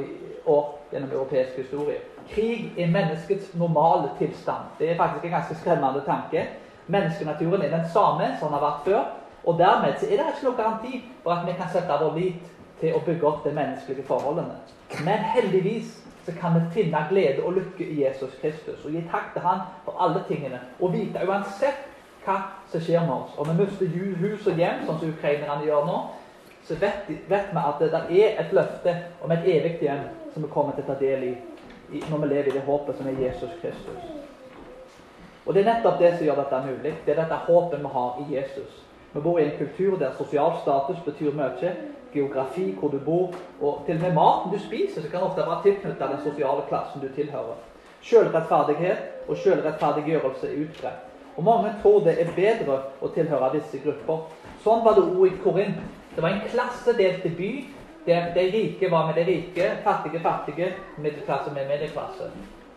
år 0.47 0.65
gjennom 0.93 1.11
europeisk 1.13 1.57
historie. 1.57 2.01
Krig 2.31 2.73
er 2.79 2.91
menneskets 2.91 3.55
normale 3.55 4.11
tilstand. 4.19 4.71
Det 4.79 4.91
er 4.91 4.97
faktisk 4.97 5.25
en 5.25 5.31
ganske 5.31 5.55
skremmende 5.61 6.03
tanke. 6.07 6.47
Menneskenaturen 6.87 7.63
er 7.63 7.77
den 7.77 7.89
samme 7.93 8.31
som 8.39 8.49
den 8.49 8.59
har 8.59 8.65
vært 8.65 8.85
før. 8.85 9.05
Og 9.45 9.59
dermed 9.59 9.99
så 10.01 10.07
er 10.07 10.17
det 10.17 10.33
ikke 10.33 10.47
noen 10.47 10.57
garanti 10.57 11.03
for 11.23 11.35
at 11.35 11.47
vi 11.47 11.57
kan 11.59 11.69
sette 11.73 12.01
vår 12.01 12.17
lit 12.19 12.51
til 12.81 12.97
å 12.97 13.03
bygge 13.05 13.29
opp 13.29 13.45
de 13.45 13.53
menneskelige 13.53 14.07
forholdene. 14.09 14.57
Men 15.05 15.27
heldigvis 15.35 15.99
så 16.25 16.33
kan 16.41 16.57
vi 16.57 16.61
finne 16.73 17.07
glede 17.11 17.45
og 17.45 17.59
lykke 17.59 17.85
i 17.85 18.03
Jesus 18.05 18.33
Kristus 18.41 18.85
og 18.85 18.97
gi 18.97 19.05
takk 19.13 19.33
til 19.35 19.45
Han 19.45 19.67
for 19.85 20.01
alle 20.01 20.25
tingene. 20.29 20.61
Og 20.81 20.93
vite 20.93 21.27
uansett 21.29 21.91
hva 22.25 22.39
som 22.73 22.81
skjer 22.81 23.05
med 23.05 23.15
oss. 23.15 23.39
Om 23.39 23.51
vi 23.51 23.65
mister 23.65 23.87
hus 24.21 24.47
og 24.49 24.61
hjem, 24.61 24.87
sånn 24.87 25.01
som 25.01 25.13
ukrainerne 25.13 25.67
gjør 25.67 25.85
nå, 25.89 25.99
så 26.65 26.77
vet, 26.81 27.11
vet 27.29 27.51
vi 27.53 27.61
at 27.61 27.83
det 27.83 28.05
er 28.25 28.39
et 28.41 28.53
løfte 28.57 28.95
om 29.21 29.33
et 29.35 29.45
evig 29.45 29.77
hjem 29.85 30.07
som 30.33 30.43
vi 30.43 30.53
kommer 30.53 30.73
til 30.73 30.87
å 30.87 30.95
ta 30.95 30.97
del 31.01 31.27
i 31.29 31.35
når 32.11 32.19
vi 32.19 32.27
lever 32.27 32.49
i 32.49 32.57
det 32.57 32.63
håpet 32.67 32.97
som 32.97 33.07
er 33.07 33.21
Jesus 33.27 33.51
Kristus. 33.61 34.03
Og 35.47 35.55
Det 35.55 35.61
er 35.61 35.75
nettopp 35.75 35.99
det 36.01 36.15
som 36.17 36.27
gjør 36.27 36.41
dette 36.41 36.61
mulig. 36.67 36.95
Det 37.07 37.13
er 37.13 37.23
dette 37.23 37.41
håpet 37.47 37.81
vi 37.81 37.91
har 37.97 38.21
i 38.23 38.35
Jesus. 38.35 38.81
Vi 39.13 39.21
bor 39.21 39.39
i 39.39 39.45
en 39.45 39.59
kultur 39.59 39.99
der 39.99 40.17
sosial 40.19 40.53
status 40.63 41.05
betyr 41.05 41.33
mye. 41.33 41.75
Geografi, 42.15 42.77
hvor 42.79 42.89
du 42.89 42.99
bor, 42.99 43.35
og 43.61 43.83
til 43.87 43.97
og 43.97 44.03
med 44.03 44.15
maten 44.15 44.53
du 44.53 44.59
spiser, 44.59 45.03
så 45.03 45.09
kan 45.11 45.21
ofte 45.21 45.41
være 45.41 45.63
tilknyttet 45.63 46.11
den 46.11 46.23
sosiale 46.25 46.63
klassen 46.69 47.01
du 47.03 47.09
tilhører. 47.15 47.59
Selvrettferdighet 48.03 49.29
og 49.29 49.37
selvrettferdiggjørelse 49.37 50.47
er 50.47 50.61
utbredt. 50.65 51.01
Og 51.37 51.45
mange 51.45 51.75
tror 51.83 52.01
det 52.01 52.15
er 52.21 52.31
bedre 52.37 52.79
å 53.03 53.11
tilhøre 53.15 53.53
disse 53.57 53.81
grupper. 53.83 54.29
Sånn 54.63 54.85
var 54.85 54.95
det 54.95 55.07
òg 55.09 55.27
i 55.27 55.39
Korint. 55.43 55.81
Det 56.15 56.23
var 56.23 56.31
en 56.31 56.45
klassedelt 56.51 57.25
by 57.37 57.51
der 58.07 58.35
de 58.35 58.41
rike 58.41 58.91
var 58.91 59.07
med 59.07 59.15
de 59.15 59.31
rike, 59.31 59.71
fattige 59.85 60.21
fattige, 60.21 60.75
middelklasse 60.99 61.51
med 61.51 61.69
middelklasse. 61.69 62.31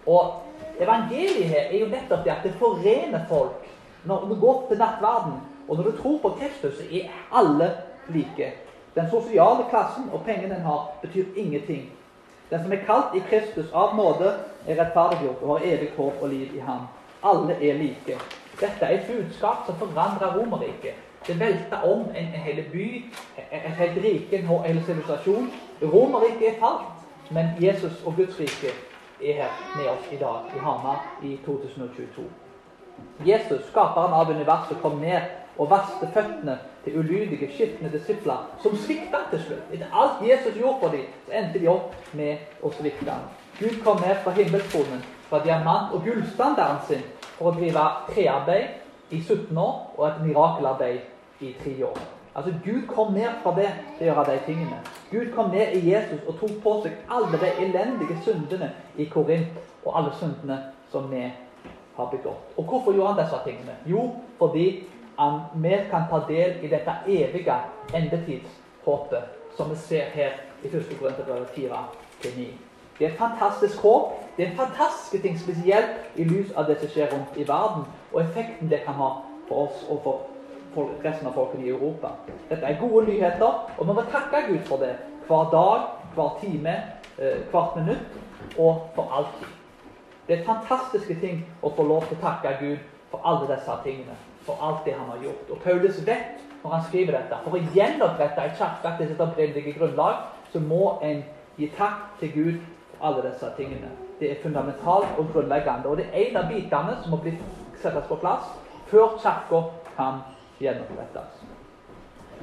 Og 0.05 0.43
evangeliet 0.79 1.49
her 1.49 1.61
er 1.61 1.77
jo 1.79 1.85
nettopp 1.85 2.23
det 2.23 2.31
at 2.31 2.43
det 2.43 2.53
forener 2.59 3.25
folk. 3.29 3.67
Når 4.03 4.25
du 4.29 4.39
går 4.39 4.65
til 4.69 4.77
nattverden, 4.77 5.33
og 5.67 5.75
når 5.75 5.83
du 5.83 5.97
tror 6.01 6.19
på 6.21 6.29
Kristus, 6.29 6.79
er 6.91 7.09
alle 7.33 7.71
like. 8.07 8.53
Den 8.95 9.09
sosiale 9.09 9.63
klassen 9.69 10.09
og 10.13 10.21
pengene 10.25 10.55
en 10.55 10.61
har, 10.61 10.91
betyr 11.01 11.25
ingenting. 11.35 11.91
Den 12.49 12.63
som 12.63 12.71
er 12.71 12.85
kalt 12.87 13.15
i 13.15 13.19
Kristus 13.29 13.73
av 13.73 13.95
nåde, 13.95 14.31
er 14.67 14.79
rettferdiggjort 14.79 15.43
og 15.43 15.57
har 15.57 15.65
evig 15.65 15.89
håp 15.97 16.21
og 16.21 16.29
liv 16.29 16.55
i 16.55 16.59
ham. 16.59 16.87
Alle 17.23 17.53
er 17.53 17.73
like. 17.73 18.15
Dette 18.59 18.85
er 18.85 18.93
et 18.95 19.09
budskap 19.11 19.65
som 19.65 19.75
forandrer 19.75 20.37
Romerriket. 20.37 21.06
Det 21.27 21.39
velta 21.39 21.81
om 21.83 21.99
en, 22.15 22.25
en 22.35 22.41
hel 22.41 22.63
by, 22.71 23.05
et 23.51 23.71
helt 23.77 23.97
rike, 24.03 24.37
en 24.37 24.47
hel 24.63 24.83
sivilisasjon. 24.85 25.49
Romerriket 25.81 26.53
er 26.53 26.59
falt, 26.59 27.01
men 27.35 27.49
Jesus 27.59 28.03
og 28.05 28.15
Guds 28.15 28.39
rike 28.39 28.71
er 29.19 29.33
her 29.41 29.57
med 29.75 29.89
oss 29.91 30.05
i 30.11 30.19
dag, 30.21 30.45
i 30.55 30.59
Hamar, 30.59 31.01
i 31.23 31.39
2022. 31.45 32.23
Jesus, 33.25 33.65
skaperen 33.69 34.13
av 34.13 34.31
universet, 34.31 34.79
kom 34.81 35.01
ned 35.01 35.27
og 35.57 35.69
vasket 35.69 36.13
føttene 36.13 36.55
til 36.85 36.95
ulydige, 37.01 37.49
skitne 37.57 37.91
disipler, 37.91 38.47
som 38.63 38.77
svikta 38.77 39.25
til 39.31 39.43
slutt. 39.49 39.67
Etter 39.73 39.91
alt 39.91 40.23
Jesus 40.29 40.55
gjorde 40.55 40.79
for 40.79 40.95
dem, 40.95 41.11
så 41.25 41.35
endte 41.41 41.59
de 41.59 41.67
opp 41.73 42.15
med 42.15 42.63
å 42.63 42.71
svikte. 42.77 43.19
Gud 43.59 43.81
kom 43.83 43.99
ned 43.99 44.23
fra 44.23 44.31
himmelskronen, 44.37 45.03
fra 45.27 45.43
diamant- 45.43 45.91
og 45.91 46.07
gullstandarden 46.07 46.81
sin, 46.87 47.05
for 47.35 47.51
å 47.51 47.57
drive 47.59 47.85
trearbeid 48.13 49.11
i 49.11 49.21
17 49.21 49.57
år 49.57 49.75
og 49.97 50.07
et 50.07 50.23
mirakelarbeid 50.23 51.16
i 51.39 51.55
tre 51.63 51.85
år. 51.85 51.97
Altså 52.35 52.53
Gud 52.65 52.87
kom 52.87 53.13
ned 53.13 53.29
fra 53.43 53.53
det 53.57 53.69
til 53.97 54.05
å 54.05 54.09
gjøre 54.11 54.25
de 54.27 54.39
tingene. 54.45 54.79
Gud 55.11 55.31
kom 55.33 55.49
ned 55.49 55.73
i 55.73 55.81
Jesus 55.89 56.19
og 56.27 56.37
tok 56.39 56.53
på 56.63 56.73
seg 56.83 56.99
alle 57.09 57.39
de 57.41 57.49
elendige 57.63 58.17
syndene 58.25 58.69
i 58.97 59.07
Korint, 59.09 59.57
og 59.85 59.97
alle 59.97 60.11
syndene 60.19 60.59
som 60.91 61.09
vi 61.11 61.23
har 61.97 62.11
begått. 62.11 62.53
Og 62.57 62.63
hvorfor 62.63 62.93
gjorde 62.93 63.13
han 63.13 63.23
disse 63.23 63.39
tingene? 63.45 63.77
Jo, 63.85 64.03
fordi 64.37 64.67
han, 65.17 65.39
vi 65.55 65.81
kan 65.89 66.05
ta 66.11 66.21
del 66.27 66.61
i 66.61 66.69
dette 66.69 66.93
evige 67.07 67.57
endetidshåpet 67.93 69.33
som 69.57 69.69
vi 69.69 69.75
ser 69.75 70.13
her 70.13 70.37
i 70.63 70.67
1. 70.67 70.97
Korinterbrev 70.99 71.45
4-9. 71.55 72.47
Det 72.99 73.05
er 73.05 73.11
et 73.11 73.17
fantastisk 73.17 73.81
håp. 73.81 74.13
Det 74.37 74.45
er 74.45 74.49
en 74.49 74.57
fantastisk 74.57 75.23
ting, 75.23 75.39
spesielt 75.39 75.97
i 76.15 76.23
lys 76.23 76.51
av 76.55 76.69
det 76.69 76.77
som 76.79 76.89
skjer 76.89 77.09
rundt 77.13 77.37
i 77.37 77.47
verden, 77.47 77.85
og 78.13 78.21
effekten 78.21 78.69
det 78.69 78.83
kan 78.85 78.93
ha 78.93 79.09
for 79.47 79.65
oss 79.65 79.85
og 79.89 80.01
for 80.03 80.36
folk, 80.73 81.03
resten 81.03 81.27
av 81.27 81.33
folkene 81.33 81.65
i 81.65 81.69
Europa. 81.69 82.13
Dette 82.49 82.65
er 82.65 82.79
gode 82.81 83.05
nyheter, 83.07 83.61
og 83.77 83.87
vi 83.87 83.93
må 83.93 84.03
takke 84.11 84.43
Gud 84.49 84.63
for 84.69 84.83
det 84.83 84.95
hver 85.27 85.49
dag, 85.51 85.87
hver 86.15 86.37
time, 86.41 86.75
eh, 87.19 87.39
hvert 87.51 87.75
minutt 87.75 88.57
og 88.57 88.89
for 88.95 89.11
alltid. 89.17 89.47
Det 90.27 90.39
er 90.39 90.45
fantastiske 90.45 91.15
ting 91.19 91.45
å 91.63 91.71
få 91.75 91.83
lov 91.83 92.07
til 92.07 92.17
å 92.17 92.21
takke 92.21 92.57
Gud 92.59 92.77
for 93.11 93.21
alle 93.25 93.47
disse 93.55 93.71
tingene. 93.83 94.15
For 94.45 94.59
alt 94.61 94.85
det 94.85 94.93
han 94.93 95.09
har 95.09 95.23
gjort. 95.23 95.51
Og 95.51 95.61
Paulus 95.63 96.07
vet 96.07 96.43
når 96.63 96.71
han 96.71 96.83
skriver 96.83 97.11
dette 97.11 97.37
For 97.43 97.57
å 97.57 97.63
gjenopprette 97.75 98.43
en 98.43 98.55
kirke 98.59 98.93
til 98.97 99.07
sitt 99.07 99.21
opprinnelige 99.23 99.73
grunnlag, 99.79 100.15
så 100.51 100.59
må 100.59 100.99
en 101.03 101.23
gi 101.57 101.71
takk 101.77 102.19
til 102.19 102.31
Gud 102.33 102.59
for 102.91 103.07
alle 103.07 103.23
disse 103.29 103.51
tingene. 103.57 103.91
Det 104.19 104.31
er 104.31 104.41
fundamentalt 104.43 105.17
og 105.17 105.29
grunnleggende. 105.33 105.89
Og 105.89 105.97
det 105.97 106.05
er 106.11 106.29
en 106.29 106.37
av 106.37 106.51
bitene 106.51 106.97
som 107.01 107.11
må 107.11 107.21
bli 107.23 107.35
settes 107.75 108.07
på 108.07 108.15
plass 108.15 108.47
før 108.87 109.17
kirka 109.21 109.61
kan 109.97 110.23
gjenopprettes. 110.59 111.43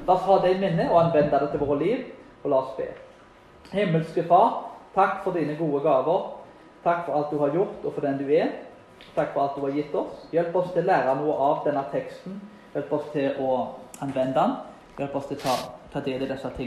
La 0.05 0.13
oss 0.13 0.25
ha 0.27 0.39
det 0.43 0.55
i 0.55 0.59
minne 0.61 0.87
og 0.91 1.01
anvende 1.05 1.39
det 1.41 1.51
til 1.51 1.63
våre 1.63 1.79
liv, 1.81 2.05
og 2.43 2.51
la 2.51 2.61
oss 2.61 2.75
be. 2.77 2.89
Himmelske 3.71 4.23
Far, 4.29 4.59
takk 4.95 5.23
for 5.23 5.37
dine 5.37 5.57
gode 5.59 5.81
gaver. 5.83 6.31
Takk 6.85 7.07
for 7.07 7.17
alt 7.17 7.31
du 7.33 7.39
har 7.41 7.53
gjort, 7.55 7.79
og 7.83 7.93
for 7.93 8.05
den 8.05 8.19
du 8.21 8.29
er. 8.29 8.51
Takk 9.15 9.33
for 9.33 9.41
alt 9.41 9.55
du 9.57 9.65
har 9.65 9.73
gitt 9.73 9.95
oss. 9.95 10.27
Hjelp 10.31 10.55
oss 10.55 10.69
til 10.73 10.83
å 10.83 10.89
lære 10.91 11.15
noe 11.21 11.37
av 11.47 11.63
denne 11.65 11.81
teksten. 11.91 12.37
Hjelp 12.75 12.93
oss 12.93 13.07
til 13.13 13.39
å 13.41 13.55
anvende 14.05 14.35
den. 14.37 14.55
Hjelp 14.99 15.15
oss 15.17 15.31
til 15.31 15.39
å 15.39 15.43
ta, 15.47 15.55
ta 15.93 16.03
del 16.05 16.21
i 16.21 16.29
disse 16.29 16.51
tingene. 16.57 16.61